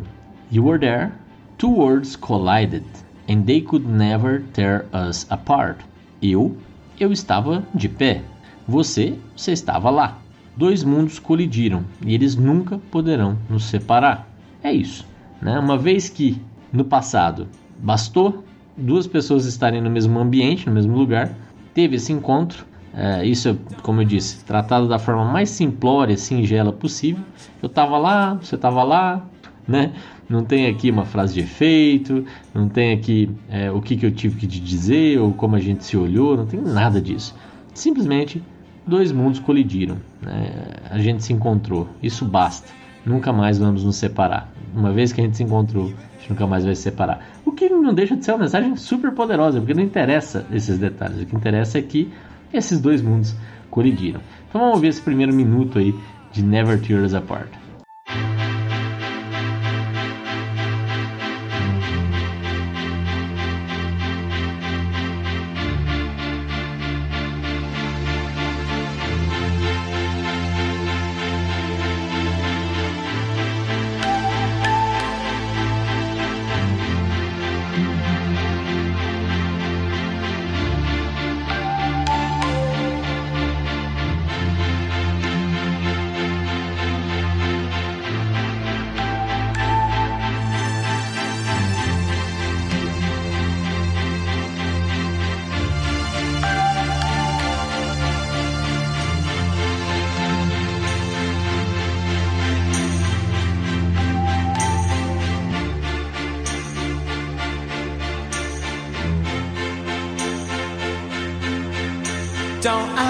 You 0.53 0.65
were 0.65 0.79
there. 0.79 1.11
Two 1.59 1.71
words 1.71 2.15
collided, 2.15 2.85
and 3.29 3.43
they 3.43 3.61
could 3.61 3.85
never 3.89 4.41
tear 4.53 4.87
us 4.93 5.27
apart. 5.29 5.81
Eu, 6.23 6.57
eu 7.05 7.13
estava 7.13 7.65
de 7.75 7.89
pé. 7.89 8.23
Você, 8.67 9.19
você 9.35 9.53
estava 9.53 9.91
lá. 9.91 10.19
Dois 10.57 10.83
mundos 10.83 11.19
colidiram 11.19 11.85
e 12.05 12.15
eles 12.15 12.37
nunca 12.37 12.79
poderão 12.91 13.39
nos 13.49 13.65
separar. 13.65 14.29
É 14.63 14.73
isso. 14.73 15.07
Né? 15.41 15.59
Uma 15.59 15.79
vez 15.79 16.09
que 16.09 16.41
no 16.73 16.85
passado 16.85 17.47
bastou 17.79 18.45
duas 18.77 19.07
pessoas 19.07 19.47
estarem 19.47 19.81
no 19.81 19.91
mesmo 19.91 20.19
ambiente, 20.19 20.67
no 20.67 20.73
mesmo 20.73 20.97
lugar, 20.97 21.33
teve 21.75 21.97
esse 21.97 22.13
encontro. 22.13 22.67
É, 22.95 23.25
isso 23.25 23.51
é, 23.51 23.57
como 23.83 24.01
eu 24.01 24.05
disse, 24.05 24.45
tratado 24.45 24.89
da 24.89 24.99
forma 24.99 25.25
mais 25.25 25.51
simplória, 25.51 26.17
singela 26.17 26.73
possível. 26.73 27.23
Eu 27.63 27.67
estava 27.67 27.97
lá, 27.99 28.35
você 28.35 28.55
estava 28.55 28.83
lá, 28.83 29.25
né? 29.69 29.93
Não 30.29 30.43
tem 30.43 30.67
aqui 30.67 30.91
uma 30.91 31.05
frase 31.05 31.35
de 31.35 31.41
efeito, 31.41 32.25
não 32.55 32.69
tem 32.69 32.93
aqui 32.93 33.31
é, 33.51 33.71
o 33.71 33.81
que, 33.83 33.97
que 33.97 34.07
eu 34.07 34.11
tive 34.11 34.37
que 34.37 34.47
te 34.47 34.59
dizer 34.59 35.21
ou 35.21 35.33
como 35.33 35.55
a 35.55 35.61
gente 35.61 35.85
se 35.85 35.97
olhou, 35.97 36.37
não 36.37 36.47
tem 36.47 36.61
nada 36.61 37.01
disso. 37.01 37.37
Simplesmente 37.75 38.43
dois 38.87 39.13
mundos 39.13 39.39
colidiram, 39.39 39.99
né? 40.23 40.51
a 40.91 40.99
gente 40.99 41.23
se 41.23 41.33
encontrou, 41.33 41.87
isso 42.03 42.25
basta. 42.25 42.73
Nunca 43.05 43.33
mais 43.33 43.59
vamos 43.59 43.85
nos 43.85 43.97
separar. 43.97 44.53
Uma 44.75 44.93
vez 44.93 45.13
que 45.13 45.21
a 45.21 45.25
gente 45.25 45.37
se 45.37 45.43
encontrou, 45.43 45.87
a 45.87 46.19
gente 46.19 46.31
nunca 46.31 46.47
mais 46.47 46.65
vai 46.65 46.75
se 46.75 46.83
separar. 46.83 47.27
O 47.45 47.53
que 47.53 47.69
não 47.69 47.95
deixa 47.95 48.17
de 48.17 48.25
ser 48.25 48.33
uma 48.33 48.41
mensagem 48.41 48.77
super 48.77 49.13
poderosa, 49.13 49.61
porque 49.61 49.73
não 49.73 49.83
interessa 49.83 50.45
esses 50.53 50.79
detalhes. 50.79 51.23
O 51.23 51.27
que 51.27 51.37
interessa 51.37 51.79
é 51.79 51.83
que 51.83 52.11
esses 52.53 52.81
dois 52.81 53.01
mundos 53.01 53.35
colidiram. 53.71 54.21
Então 54.49 54.61
vamos 54.61 54.81
ver 54.81 54.89
esse 54.89 55.01
primeiro 55.01 55.33
minuto 55.33 55.79
aí 55.79 55.95
de 56.33 56.43
Never 56.43 56.81
Tear 56.81 57.03
Us 57.03 57.15
Apart. 57.15 57.49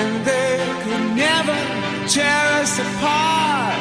and 0.00 0.24
they 0.24 0.56
could 0.82 1.06
never 1.14 1.58
tear 2.08 2.44
us 2.62 2.72
apart. 2.78 3.80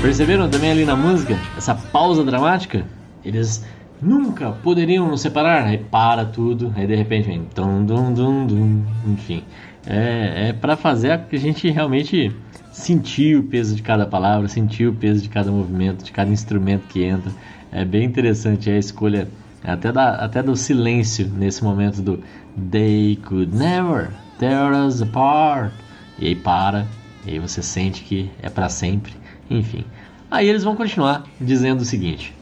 Perceberam 0.00 0.48
também 0.48 0.70
ali 0.70 0.84
na 0.86 0.96
música 0.96 1.38
essa 1.56 1.74
pausa 1.74 2.24
dramática? 2.24 2.84
Eles 3.24 3.62
nunca 4.00 4.52
poderiam 4.52 5.08
nos 5.08 5.20
separar, 5.20 5.64
aí 5.64 5.78
para 5.78 6.24
tudo, 6.24 6.72
aí 6.76 6.86
de 6.86 6.94
repente 6.94 7.26
vem 7.26 7.46
dum 7.54 7.84
dum 7.84 8.12
dum 8.12 8.46
dum, 8.46 8.84
enfim. 9.06 9.42
É, 9.86 10.48
é 10.48 10.52
para 10.52 10.76
fazer 10.76 11.12
a 11.12 11.36
gente 11.36 11.70
realmente 11.70 12.34
sentir 12.72 13.36
o 13.36 13.42
peso 13.42 13.74
de 13.74 13.82
cada 13.82 14.06
palavra, 14.06 14.48
sentir 14.48 14.86
o 14.86 14.94
peso 14.94 15.22
de 15.22 15.28
cada 15.28 15.50
movimento, 15.50 16.04
de 16.04 16.12
cada 16.12 16.30
instrumento 16.30 16.86
que 16.88 17.02
entra. 17.04 17.32
É 17.72 17.84
bem 17.84 18.04
interessante 18.04 18.70
a 18.70 18.78
escolha 18.78 19.28
até, 19.64 19.90
da, 19.90 20.14
até 20.14 20.42
do 20.42 20.56
silêncio 20.56 21.28
nesse 21.28 21.62
momento 21.64 22.00
do 22.00 22.22
They 22.70 23.16
could 23.16 23.54
never 23.54 24.10
tear 24.38 24.72
us 24.72 25.02
apart. 25.02 25.72
E 26.18 26.26
aí 26.28 26.34
para, 26.34 26.86
e 27.26 27.32
aí 27.32 27.38
você 27.38 27.62
sente 27.62 28.02
que 28.02 28.30
é 28.42 28.48
para 28.48 28.68
sempre, 28.68 29.12
enfim. 29.50 29.84
Aí 30.30 30.48
eles 30.48 30.64
vão 30.64 30.76
continuar 30.76 31.24
dizendo 31.40 31.80
o 31.80 31.84
seguinte: 31.84 32.34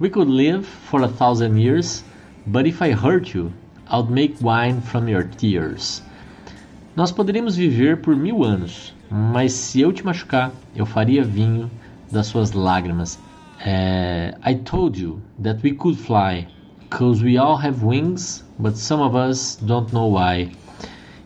We 0.00 0.08
could 0.08 0.30
live 0.30 0.66
for 0.66 1.02
a 1.02 1.08
thousand 1.08 1.58
years, 1.58 2.02
but 2.46 2.66
if 2.66 2.80
I 2.80 2.92
hurt 2.92 3.34
you, 3.34 3.52
I'll 3.86 4.06
make 4.06 4.40
wine 4.40 4.80
from 4.80 5.10
your 5.10 5.24
tears. 5.24 6.02
Nós 6.96 7.12
poderíamos 7.12 7.54
viver 7.54 7.98
por 7.98 8.16
mil 8.16 8.42
anos, 8.42 8.94
mas 9.10 9.52
se 9.52 9.82
eu 9.82 9.92
te 9.92 10.02
machucar, 10.02 10.52
eu 10.74 10.86
faria 10.86 11.22
vinho 11.22 11.70
das 12.10 12.28
suas 12.28 12.52
lágrimas. 12.52 13.18
É, 13.62 14.34
I 14.42 14.54
told 14.54 14.98
you 14.98 15.20
that 15.42 15.62
we 15.62 15.72
could 15.72 15.98
fly, 15.98 16.48
cause 16.88 17.22
we 17.22 17.36
all 17.36 17.58
have 17.58 17.84
wings, 17.84 18.42
but 18.58 18.78
some 18.78 19.02
of 19.02 19.14
us 19.14 19.58
don't 19.60 19.92
know 19.92 20.14
why. 20.14 20.50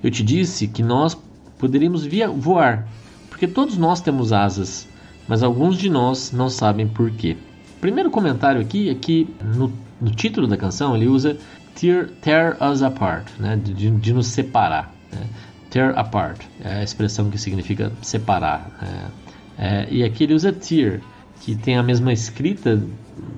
eu 0.03 0.11
te 0.11 0.25
disse 0.25 0.67
que 0.67 0.83
nós 0.83 1.17
poderíamos 1.61 2.05
via 2.05 2.29
voar, 2.29 2.89
porque 3.31 3.47
todos 3.47 3.79
nós 3.79 4.01
temos 4.01 4.33
asas, 4.33 4.89
mas 5.29 5.45
alguns 5.45 5.79
de 5.79 5.89
nós 5.89 6.33
não 6.33 6.51
sabem 6.51 6.89
por 6.89 7.09
quê. 7.13 7.37
Primeiro 7.85 8.11
comentário 8.11 8.63
aqui 8.63 8.89
é 8.89 8.95
que 8.95 9.29
no, 9.45 9.71
no 10.01 10.11
título 10.11 10.47
da 10.47 10.57
canção 10.57 10.97
ele 10.97 11.07
usa 11.07 11.37
tear, 11.75 12.09
tear 12.23 12.57
us 12.63 12.83
apart, 12.83 13.29
né? 13.39 13.61
de, 13.63 13.91
de 13.91 14.13
nos 14.15 14.29
separar. 14.29 14.91
Né? 15.13 15.27
Tear 15.69 15.93
apart 15.99 16.41
é 16.65 16.77
a 16.77 16.83
expressão 16.83 17.29
que 17.29 17.37
significa 17.37 17.93
separar. 18.01 18.71
Né? 18.81 19.11
É, 19.59 19.87
e 19.91 20.03
aqui 20.03 20.25
ele 20.25 20.33
usa 20.33 20.51
tear, 20.51 21.03
que 21.43 21.55
tem 21.55 21.77
a 21.77 21.83
mesma 21.83 22.11
escrita, 22.11 22.83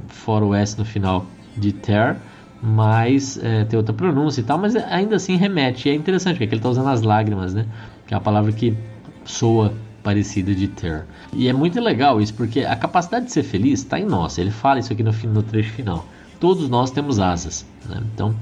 fora 0.07 0.45
o 0.45 0.55
S 0.55 0.79
no 0.79 0.85
final, 0.85 1.27
de 1.57 1.73
tear, 1.73 2.17
mas 2.63 3.41
é, 3.43 3.65
tem 3.65 3.77
outra 3.77 3.93
pronúncia 3.93 4.43
e 4.43 4.45
tal, 4.45 4.59
mas 4.59 4.77
ainda 4.77 5.17
assim 5.17 5.35
remete. 5.35 5.89
E 5.89 5.91
é 5.91 5.95
interessante, 5.97 6.35
porque 6.35 6.55
ele 6.55 6.61
está 6.61 6.69
usando 6.69 6.89
as 6.89 7.03
lágrimas, 7.03 7.53
né? 7.53 7.67
Que 8.07 8.15
é 8.15 8.17
a 8.17 8.21
palavra 8.21 8.53
que 8.53 8.77
soa 9.25 9.75
parecida 10.07 10.55
de 10.55 10.69
ter. 10.69 11.05
E 11.33 11.49
é 11.49 11.53
muito 11.53 11.81
legal 11.81 12.21
isso, 12.21 12.33
porque 12.33 12.61
a 12.61 12.77
capacidade 12.77 13.27
de 13.27 13.33
ser 13.33 13.43
feliz 13.43 13.81
está 13.81 13.99
em 13.99 14.05
nós. 14.05 14.39
Ele 14.39 14.53
fala 14.53 14.79
isso 14.79 14.93
aqui 14.93 15.03
no, 15.03 15.11
no 15.11 15.43
trecho 15.43 15.73
final. 15.73 16.07
Todos 16.39 16.69
nós 16.69 16.93
temos 16.93 17.19
asas. 17.19 17.67
Né? 17.89 18.01
Então, 18.15 18.33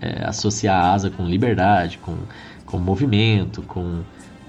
é, 0.00 0.24
associar 0.24 0.82
a 0.82 0.94
asa 0.94 1.10
com 1.10 1.26
liberdade, 1.26 1.98
com, 1.98 2.16
com 2.64 2.78
movimento, 2.78 3.60
com, 3.60 4.00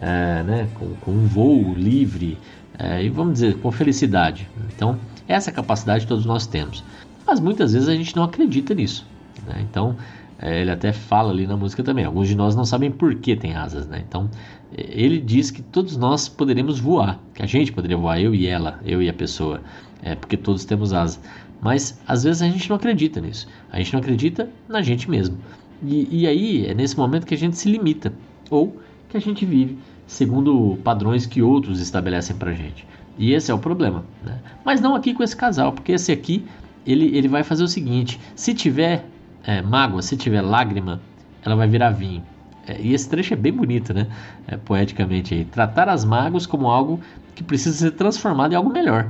é, 0.02 0.44
né, 0.44 0.70
com, 0.76 0.96
com, 1.02 1.12
um 1.12 1.28
voo 1.28 1.74
livre 1.74 2.38
é, 2.80 3.04
e 3.04 3.10
vamos 3.10 3.34
dizer, 3.34 3.56
com 3.56 3.70
felicidade. 3.70 4.48
Então, 4.74 4.98
essa 5.28 5.52
capacidade 5.52 6.08
todos 6.08 6.26
nós 6.26 6.48
temos. 6.48 6.86
Mas 7.28 7.42
muitas 7.42 7.74
vezes 7.74 7.90
a 7.90 7.94
gente 7.94 8.16
não 8.16 8.24
acredita 8.24 8.74
nisso. 8.74 9.06
Né? 9.46 9.66
Então, 9.70 9.98
é, 9.98 9.98
ele 10.41 10.71
até 10.71 10.91
fala 10.91 11.32
ali 11.32 11.45
na 11.45 11.56
música 11.56 11.84
também. 11.84 12.06
Alguns 12.06 12.27
de 12.27 12.36
nós 12.36 12.56
não 12.56 12.65
sabem 12.65 12.89
por 12.89 13.13
que 13.15 13.36
tem 13.36 13.56
asas, 13.56 13.88
né? 13.88 14.04
Então, 14.08 14.30
é, 14.75 14.86
ele 14.89 15.19
diz 15.19 15.51
que 15.51 15.62
todos 15.62 15.97
nós 15.97 16.27
poderemos 16.27 16.80
voar, 16.80 17.19
que 17.34 17.43
a 17.43 17.45
gente 17.45 17.71
poderia 17.71 17.97
voar, 17.97 18.19
eu 18.19 18.34
e 18.34 18.47
ela, 18.47 18.80
eu 18.84 19.01
e 19.01 19.10
a 19.10 19.13
pessoa, 19.13 19.62
é, 20.01 20.15
porque 20.15 20.36
todos 20.36 20.65
temos 20.65 20.93
asas. 20.93 21.19
Mas 21.62 22.01
às 22.08 22.23
vezes 22.23 22.41
a 22.41 22.49
gente 22.49 22.67
não 22.69 22.75
acredita 22.75 23.21
nisso. 23.21 23.47
A 23.71 23.77
gente 23.77 23.93
não 23.93 23.99
acredita 23.99 24.49
na 24.67 24.82
gente 24.82 25.10
mesmo. 25.10 25.38
E, 25.84 26.08
e 26.23 26.27
aí 26.27 26.65
é 26.65 26.73
nesse 26.73 26.97
momento 26.97 27.25
que 27.25 27.34
a 27.34 27.38
gente 27.38 27.58
se 27.58 27.69
limita 27.69 28.12
ou 28.49 28.75
que 29.10 29.17
a 29.17 29.21
gente 29.21 29.45
vive 29.45 29.77
segundo 30.12 30.77
padrões 30.84 31.25
que 31.25 31.41
outros 31.41 31.80
estabelecem 31.80 32.36
pra 32.36 32.51
gente. 32.51 32.86
E 33.17 33.34
esse 33.34 33.49
é 33.49 33.54
o 33.54 33.60
problema. 33.60 34.04
Né? 34.23 34.39
Mas 34.65 34.82
não 34.82 34.93
aqui 34.93 35.13
com 35.13 35.23
esse 35.23 35.36
casal, 35.36 35.71
porque 35.71 35.93
esse 35.93 36.12
aqui 36.12 36.43
ele, 36.86 37.15
ele 37.15 37.27
vai 37.27 37.43
fazer 37.43 37.63
o 37.63 37.67
seguinte: 37.67 38.19
se 38.36 38.54
tiver 38.54 39.06
é, 39.43 39.62
mágoa, 39.62 40.01
se 40.01 40.15
tiver 40.15 40.41
lágrima, 40.41 41.01
ela 41.43 41.56
vai 41.56 41.67
virar 41.67 41.91
vinho. 41.91 42.23
É, 42.67 42.80
e 42.80 42.93
esse 42.93 43.10
trecho 43.10 43.34
é 43.34 43.38
bem 43.38 43.51
bonito, 43.51 43.93
né? 43.93 44.08
É, 44.47 44.58
poeticamente 44.58 45.34
aí. 45.34 45.45
Tratar 45.45 45.89
as 45.89 46.06
mágoas 46.06 46.45
como 46.45 46.67
algo 46.67 46.99
que 47.36 47.43
precisa 47.43 47.75
ser 47.75 47.91
transformado 47.91 48.54
em 48.54 48.56
algo 48.56 48.71
melhor, 48.71 49.10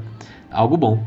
algo 0.52 0.78
bom. 0.78 1.04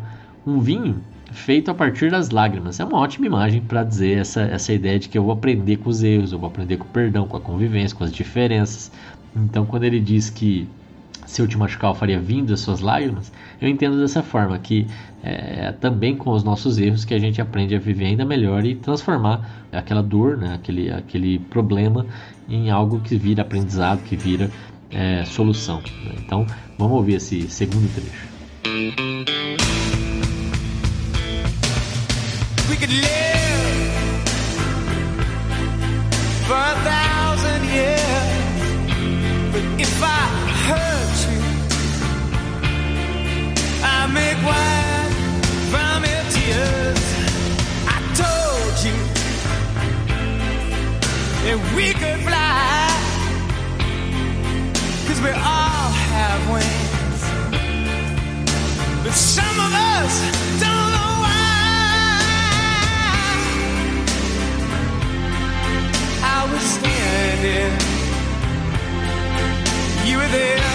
Um 0.46 0.60
vinho 0.60 1.00
feito 1.32 1.70
a 1.70 1.74
partir 1.74 2.10
das 2.10 2.30
lágrimas. 2.30 2.78
É 2.78 2.84
uma 2.84 2.98
ótima 2.98 3.26
imagem 3.26 3.60
para 3.60 3.82
dizer 3.82 4.18
essa, 4.18 4.42
essa 4.42 4.72
ideia 4.72 4.98
de 4.98 5.08
que 5.08 5.18
eu 5.18 5.24
vou 5.24 5.32
aprender 5.32 5.78
com 5.78 5.90
os 5.90 6.02
erros, 6.02 6.32
eu 6.32 6.38
vou 6.38 6.48
aprender 6.48 6.76
com 6.76 6.84
o 6.84 6.88
perdão, 6.88 7.26
com 7.26 7.37
a 7.37 7.40
convivência, 7.40 7.96
com 7.96 8.04
as 8.04 8.12
diferenças. 8.12 8.92
Então, 9.34 9.66
quando 9.66 9.84
ele 9.84 10.00
diz 10.00 10.30
que 10.30 10.68
se 11.26 11.40
eu 11.40 11.48
te 11.48 11.56
machucar, 11.56 11.90
eu 11.90 11.94
faria 11.94 12.20
vindo 12.20 12.52
as 12.52 12.60
suas 12.60 12.80
lágrimas, 12.80 13.32
eu 13.60 13.68
entendo 13.68 13.98
dessa 14.00 14.22
forma, 14.22 14.58
que 14.58 14.87
é 15.22 15.72
também 15.72 16.14
com 16.16 16.30
os 16.30 16.44
nossos 16.44 16.78
erros 16.78 17.04
que 17.04 17.14
a 17.14 17.18
gente 17.18 17.40
aprende 17.40 17.74
a 17.74 17.78
viver 17.78 18.06
ainda 18.06 18.24
melhor 18.24 18.64
e 18.64 18.74
transformar 18.74 19.66
aquela 19.72 20.02
dor, 20.02 20.37
né, 20.37 20.54
aquele, 20.54 20.92
aquele 20.92 21.38
problema, 21.38 22.06
em 22.48 22.70
algo 22.70 23.00
que 23.00 23.16
vira 23.16 23.42
aprendizado, 23.42 24.02
que 24.02 24.16
vira 24.16 24.50
é, 24.90 25.24
solução. 25.24 25.78
Né? 26.04 26.14
Então, 26.18 26.46
vamos 26.78 26.96
ouvir 26.96 27.14
esse 27.14 27.48
segundo 27.48 27.88
trecho. 27.94 28.34
We 32.68 32.76
could 32.76 32.92
live 32.92 33.54
for 36.46 36.54
a 36.54 36.74
thousand 36.84 37.64
years, 37.66 38.13
we 51.76 51.92
could 51.92 52.20
fly, 52.20 52.88
cause 55.07 55.20
we 55.20 55.30
all 55.30 55.90
have 56.12 56.50
wings. 56.50 57.22
But 59.02 59.12
some 59.12 59.57
of 59.66 59.72
us 59.72 60.14
don't 60.62 60.90
know 60.96 61.14
why. 61.24 61.46
I 66.22 66.40
was 66.52 66.64
standing, 66.76 67.72
you 70.09 70.16
were 70.18 70.28
there. 70.28 70.73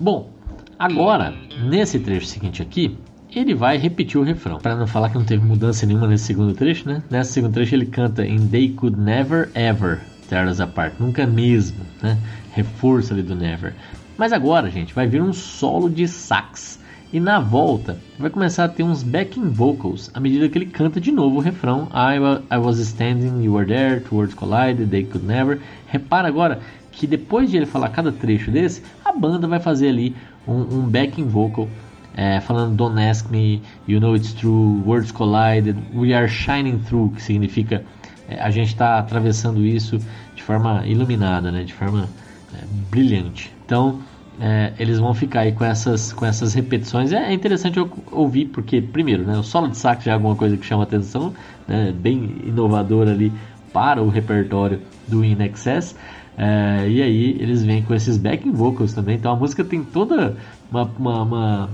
Bom, 0.00 0.32
agora, 0.78 1.34
nesse 1.64 1.98
trecho 1.98 2.26
seguinte 2.26 2.62
aqui, 2.62 2.96
ele 3.34 3.54
vai 3.54 3.76
repetir 3.76 4.18
o 4.18 4.22
refrão. 4.22 4.58
Para 4.58 4.76
não 4.76 4.86
falar 4.86 5.10
que 5.10 5.18
não 5.18 5.24
teve 5.24 5.44
mudança 5.44 5.84
nenhuma 5.84 6.06
nesse 6.06 6.24
segundo 6.24 6.54
trecho, 6.54 6.88
né? 6.88 7.02
Nesse 7.10 7.32
segundo 7.32 7.52
trecho 7.52 7.74
ele 7.74 7.86
canta 7.86 8.24
em 8.24 8.46
They 8.46 8.70
Could 8.70 8.98
Never 8.98 9.50
Ever 9.54 10.00
Tear 10.28 10.48
Us 10.48 10.60
Apart. 10.60 10.94
Nunca 10.98 11.26
mesmo, 11.26 11.84
né? 12.02 12.16
Reforço 12.52 13.12
ali 13.12 13.22
do 13.22 13.34
Never. 13.34 13.74
Mas 14.16 14.32
agora, 14.32 14.70
gente, 14.70 14.94
vai 14.94 15.06
vir 15.06 15.20
um 15.20 15.32
solo 15.32 15.90
de 15.90 16.06
sax. 16.06 16.78
E 17.10 17.18
na 17.18 17.40
volta 17.40 17.98
vai 18.18 18.28
começar 18.28 18.64
a 18.64 18.68
ter 18.68 18.82
uns 18.82 19.02
backing 19.02 19.48
vocals 19.48 20.10
à 20.12 20.20
medida 20.20 20.46
que 20.46 20.58
ele 20.58 20.66
canta 20.66 21.00
de 21.00 21.10
novo 21.10 21.36
o 21.36 21.40
refrão 21.40 21.88
I, 21.90 22.18
I 22.54 22.58
was 22.58 22.78
standing, 22.78 23.42
you 23.42 23.54
were 23.54 23.66
there, 23.66 24.00
two 24.00 24.16
words 24.16 24.34
collided, 24.34 24.90
they 24.90 25.04
could 25.04 25.26
never. 25.26 25.58
Repara 25.86 26.28
agora 26.28 26.60
que 26.92 27.06
depois 27.06 27.50
de 27.50 27.56
ele 27.56 27.64
falar 27.64 27.88
cada 27.88 28.12
trecho 28.12 28.50
desse, 28.50 28.82
a 29.02 29.12
banda 29.12 29.46
vai 29.46 29.58
fazer 29.58 29.88
ali 29.88 30.14
um, 30.46 30.60
um 30.60 30.82
backing 30.82 31.26
vocal 31.28 31.66
é, 32.14 32.40
falando 32.40 32.76
Don't 32.76 33.00
ask 33.00 33.30
me, 33.30 33.62
you 33.86 34.00
know 34.00 34.14
it's 34.14 34.34
true, 34.34 34.82
words 34.84 35.10
collided, 35.10 35.78
we 35.94 36.12
are 36.12 36.28
shining 36.28 36.78
through, 36.80 37.14
que 37.14 37.22
significa 37.22 37.84
é, 38.28 38.38
a 38.38 38.50
gente 38.50 38.68
está 38.68 38.98
atravessando 38.98 39.64
isso 39.64 39.98
de 40.34 40.42
forma 40.42 40.86
iluminada, 40.86 41.50
né, 41.50 41.64
de 41.64 41.72
forma 41.72 42.06
é, 42.52 42.64
brilhante. 42.90 43.50
Então 43.64 44.00
é, 44.40 44.72
eles 44.78 44.98
vão 44.98 45.12
ficar 45.14 45.40
aí 45.40 45.52
com 45.52 45.64
essas, 45.64 46.12
com 46.12 46.24
essas 46.24 46.54
repetições. 46.54 47.12
É, 47.12 47.30
é 47.30 47.32
interessante 47.32 47.78
ouvir 48.12 48.46
porque 48.46 48.80
primeiro, 48.80 49.24
né, 49.24 49.36
o 49.38 49.42
solo 49.42 49.68
de 49.68 49.76
sax 49.76 50.04
já 50.04 50.12
é 50.12 50.14
alguma 50.14 50.36
coisa 50.36 50.56
que 50.56 50.64
chama 50.64 50.82
atenção, 50.84 51.32
né, 51.66 51.92
bem 51.98 52.36
inovador 52.46 53.08
ali 53.08 53.32
para 53.72 54.02
o 54.02 54.08
repertório 54.08 54.80
do 55.06 55.24
In 55.24 55.36
Excess. 55.42 55.94
É, 56.36 56.88
e 56.88 57.02
aí 57.02 57.36
eles 57.40 57.64
vêm 57.64 57.82
com 57.82 57.92
esses 57.94 58.16
backing 58.16 58.52
vocals 58.52 58.92
também. 58.92 59.16
Então 59.16 59.32
a 59.32 59.36
música 59.36 59.64
tem 59.64 59.82
toda 59.82 60.36
uma, 60.70 60.84
uma, 60.98 61.22
uma 61.22 61.70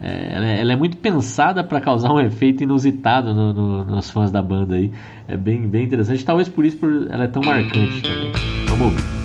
é, 0.00 0.32
ela, 0.32 0.46
é, 0.46 0.72
é 0.72 0.76
muito 0.76 0.96
pensada 0.96 1.62
para 1.62 1.80
causar 1.80 2.12
um 2.12 2.20
efeito 2.20 2.62
inusitado 2.62 3.34
no- 3.34 3.52
no- 3.52 3.84
nos 3.84 4.08
fãs 4.10 4.30
da 4.30 4.40
banda 4.40 4.76
aí. 4.76 4.90
É 5.26 5.36
bem, 5.36 5.68
bem 5.68 5.84
interessante. 5.84 6.24
Talvez 6.24 6.48
por 6.48 6.64
isso 6.64 6.78
por 6.78 7.06
ela 7.10 7.24
é 7.24 7.28
tão 7.28 7.42
marcante 7.42 8.00
também. 8.00 8.32
Vamos 8.68 8.84
ouvir. 8.86 9.17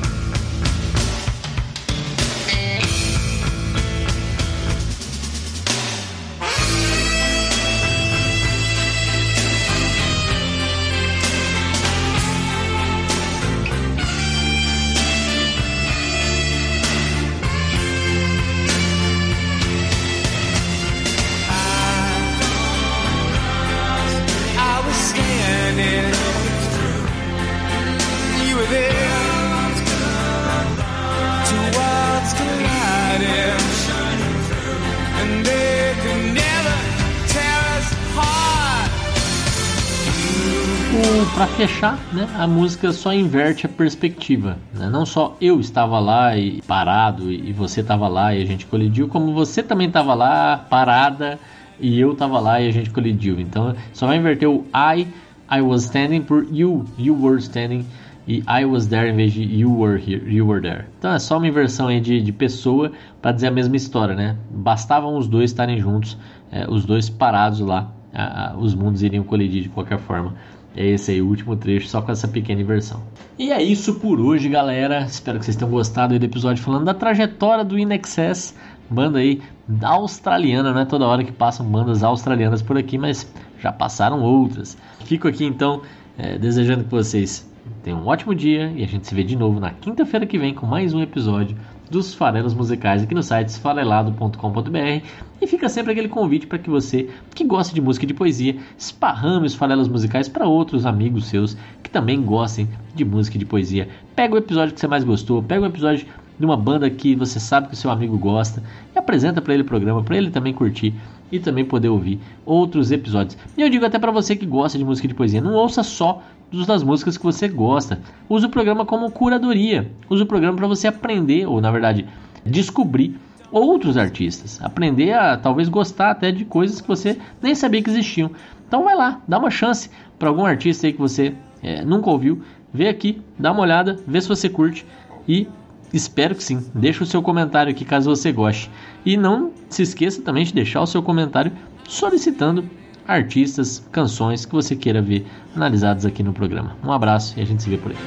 Né, 42.13 42.29
a 42.37 42.47
música 42.47 42.91
só 42.93 43.13
inverte 43.13 43.65
a 43.65 43.69
perspectiva. 43.69 44.57
Né? 44.73 44.89
Não 44.89 45.05
só 45.05 45.35
eu 45.41 45.59
estava 45.59 45.99
lá 45.99 46.37
e 46.37 46.61
parado 46.61 47.31
e 47.31 47.51
você 47.51 47.81
estava 47.81 48.07
lá 48.07 48.33
e 48.35 48.41
a 48.41 48.45
gente 48.45 48.65
colidiu, 48.65 49.07
como 49.07 49.33
você 49.33 49.63
também 49.63 49.87
estava 49.87 50.13
lá 50.13 50.57
parada 50.57 51.39
e 51.79 51.99
eu 51.99 52.13
estava 52.13 52.39
lá 52.39 52.61
e 52.61 52.67
a 52.67 52.71
gente 52.71 52.91
colidiu. 52.91 53.39
Então 53.39 53.75
só 53.91 54.07
vai 54.07 54.17
inverter 54.17 54.49
o 54.49 54.63
I, 54.73 55.07
I 55.51 55.61
was 55.61 55.83
standing 55.83 56.21
por 56.21 56.45
you, 56.51 56.85
you 56.97 57.15
were 57.19 57.39
standing 57.39 57.85
e 58.27 58.43
I 58.47 58.63
was 58.65 58.87
there 58.87 59.09
em 59.09 59.15
vez 59.15 59.33
de 59.33 59.43
you 59.43 59.75
were 59.75 59.97
here, 59.99 60.23
you 60.33 60.47
were 60.47 60.61
there. 60.61 60.85
Então 60.99 61.11
é 61.11 61.19
só 61.19 61.37
uma 61.37 61.47
inversão 61.47 61.87
aí 61.87 61.99
de, 61.99 62.21
de 62.21 62.31
pessoa 62.31 62.91
para 63.21 63.31
dizer 63.31 63.47
a 63.47 63.51
mesma 63.51 63.75
história, 63.75 64.15
né? 64.15 64.37
Bastavam 64.49 65.17
os 65.17 65.27
dois 65.27 65.51
estarem 65.51 65.79
juntos, 65.79 66.17
é, 66.51 66.65
os 66.69 66.85
dois 66.85 67.09
parados 67.09 67.59
lá, 67.59 67.91
a, 68.13 68.51
a, 68.51 68.57
os 68.57 68.75
mundos 68.75 69.01
iriam 69.03 69.23
colidir 69.23 69.63
de 69.63 69.69
qualquer 69.69 69.97
forma. 69.97 70.35
É 70.75 70.85
esse 70.85 71.11
aí 71.11 71.21
o 71.21 71.27
último 71.27 71.55
trecho, 71.55 71.87
só 71.87 72.01
com 72.01 72.11
essa 72.11 72.27
pequena 72.27 72.61
inversão. 72.61 73.01
E 73.37 73.51
é 73.51 73.61
isso 73.61 73.95
por 73.95 74.19
hoje, 74.19 74.49
galera. 74.49 75.01
Espero 75.01 75.39
que 75.39 75.45
vocês 75.45 75.55
tenham 75.55 75.71
gostado 75.71 76.17
do 76.17 76.25
episódio 76.25 76.63
falando 76.63 76.85
da 76.85 76.93
trajetória 76.93 77.63
do 77.63 77.77
Inexcess, 77.77 78.55
banda 78.89 79.19
aí 79.19 79.41
australiana, 79.81 80.73
não 80.73 80.81
é 80.81 80.85
toda 80.85 81.05
hora 81.05 81.23
que 81.23 81.31
passam 81.31 81.65
bandas 81.65 82.03
australianas 82.03 82.61
por 82.61 82.77
aqui, 82.77 82.97
mas 82.97 83.31
já 83.59 83.71
passaram 83.71 84.21
outras. 84.21 84.77
Fico 85.05 85.27
aqui 85.27 85.45
então 85.45 85.81
é, 86.17 86.37
desejando 86.37 86.83
que 86.83 86.91
vocês 86.91 87.49
tenham 87.83 88.01
um 88.01 88.07
ótimo 88.07 88.33
dia 88.35 88.71
e 88.75 88.83
a 88.83 88.87
gente 88.87 89.07
se 89.07 89.15
vê 89.15 89.23
de 89.23 89.35
novo 89.35 89.59
na 89.59 89.71
quinta-feira 89.71 90.25
que 90.25 90.37
vem 90.37 90.53
com 90.53 90.65
mais 90.65 90.93
um 90.93 91.01
episódio 91.01 91.55
dos 91.93 92.11
farelos 92.11 92.55
musicais 92.55 93.03
aqui 93.03 93.13
no 93.13 93.21
site 93.21 93.49
esfarelado.com.br 93.49 95.05
e 95.39 95.45
fica 95.45 95.69
sempre 95.69 95.91
aquele 95.91 96.07
convite 96.07 96.47
para 96.47 96.57
que 96.57 96.67
você 96.67 97.07
que 97.35 97.43
gosta 97.43 97.71
de 97.71 97.79
música 97.79 98.03
e 98.03 98.07
de 98.07 98.15
poesia 98.15 98.57
esparrame 98.75 99.45
os 99.45 99.53
farelos 99.53 99.87
musicais 99.87 100.27
para 100.27 100.47
outros 100.47 100.87
amigos 100.87 101.27
seus 101.27 101.55
que 101.83 101.91
também 101.91 102.19
gostem 102.23 102.67
de 102.95 103.05
música 103.05 103.37
e 103.37 103.39
de 103.39 103.45
poesia. 103.45 103.87
Pega 104.15 104.33
o 104.33 104.39
episódio 104.39 104.73
que 104.73 104.79
você 104.79 104.87
mais 104.87 105.03
gostou, 105.03 105.43
pega 105.43 105.61
o 105.61 105.67
episódio 105.67 106.07
de 106.37 106.45
uma 106.45 106.57
banda 106.57 106.89
que 106.89 107.15
você 107.15 107.39
sabe 107.39 107.67
que 107.67 107.73
o 107.73 107.77
seu 107.77 107.91
amigo 107.91 108.17
gosta 108.17 108.63
e 108.95 108.99
apresenta 108.99 109.41
para 109.41 109.53
ele 109.53 109.63
o 109.63 109.65
programa, 109.65 110.03
para 110.03 110.17
ele 110.17 110.29
também 110.29 110.53
curtir 110.53 110.93
e 111.31 111.39
também 111.39 111.65
poder 111.65 111.89
ouvir 111.89 112.19
outros 112.45 112.91
episódios. 112.91 113.37
E 113.57 113.61
eu 113.61 113.69
digo 113.69 113.85
até 113.85 113.97
para 113.97 114.11
você 114.11 114.35
que 114.35 114.45
gosta 114.45 114.77
de 114.77 114.85
música 114.85 115.07
de 115.07 115.13
poesia, 115.13 115.41
não 115.41 115.53
ouça 115.53 115.83
só 115.83 116.21
das 116.67 116.83
músicas 116.83 117.17
que 117.17 117.23
você 117.23 117.47
gosta. 117.47 117.99
Use 118.29 118.45
o 118.45 118.49
programa 118.49 118.85
como 118.85 119.09
curadoria. 119.09 119.91
Use 120.09 120.21
o 120.21 120.25
programa 120.25 120.55
para 120.55 120.67
você 120.67 120.87
aprender, 120.87 121.47
ou 121.47 121.59
na 121.59 121.71
verdade, 121.71 122.05
descobrir 122.45 123.17
outros 123.51 123.97
artistas. 123.97 124.59
Aprender 124.61 125.13
a 125.13 125.35
talvez 125.35 125.67
gostar 125.67 126.11
até 126.11 126.31
de 126.31 126.45
coisas 126.45 126.79
que 126.79 126.87
você 126.87 127.17
nem 127.41 127.55
sabia 127.55 127.81
que 127.81 127.89
existiam. 127.89 128.29
Então 128.67 128.83
vai 128.83 128.95
lá, 128.95 129.21
dá 129.27 129.39
uma 129.39 129.49
chance 129.49 129.89
para 130.19 130.29
algum 130.29 130.45
artista 130.45 130.87
aí 130.87 130.93
que 130.93 130.99
você 130.99 131.33
é, 131.61 131.83
nunca 131.83 132.09
ouviu. 132.09 132.41
Vê 132.71 132.87
aqui, 132.87 133.21
dá 133.37 133.51
uma 133.51 133.61
olhada, 133.61 133.99
vê 134.05 134.19
se 134.19 134.27
você 134.27 134.49
curte 134.49 134.85
e 135.27 135.47
espero 135.93 136.35
que 136.35 136.43
sim. 136.43 136.65
Deixa 136.73 137.03
o 137.03 137.07
seu 137.07 137.21
comentário 137.21 137.71
aqui 137.71 137.85
caso 137.85 138.09
você 138.09 138.31
goste. 138.31 138.69
E 139.05 139.15
não 139.15 139.51
se 139.69 139.83
esqueça 139.83 140.21
também 140.21 140.43
de 140.43 140.53
deixar 140.53 140.81
o 140.81 140.87
seu 140.87 141.01
comentário 141.01 141.51
solicitando 141.87 142.67
artistas, 143.07 143.83
canções 143.91 144.45
que 144.45 144.53
você 144.53 144.75
queira 144.75 145.01
ver 145.01 145.25
analisadas 145.55 146.05
aqui 146.05 146.23
no 146.23 146.33
programa. 146.33 146.75
Um 146.83 146.91
abraço 146.91 147.37
e 147.37 147.41
a 147.41 147.45
gente 147.45 147.61
se 147.61 147.69
vê 147.69 147.77
por 147.77 147.91
aí. 147.91 147.97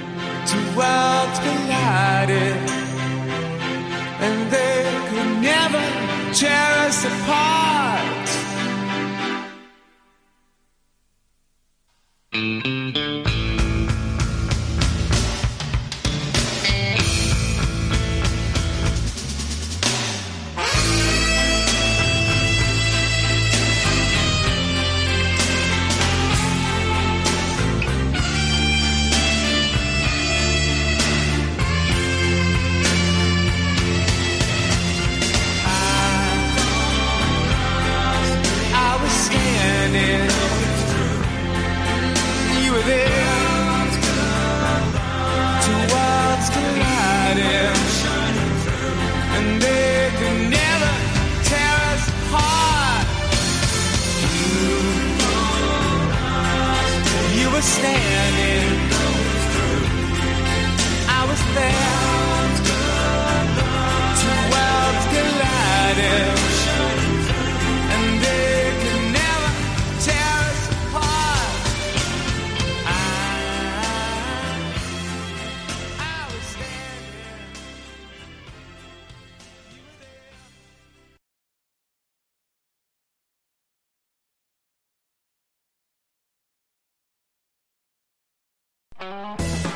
minute. 39.96 40.35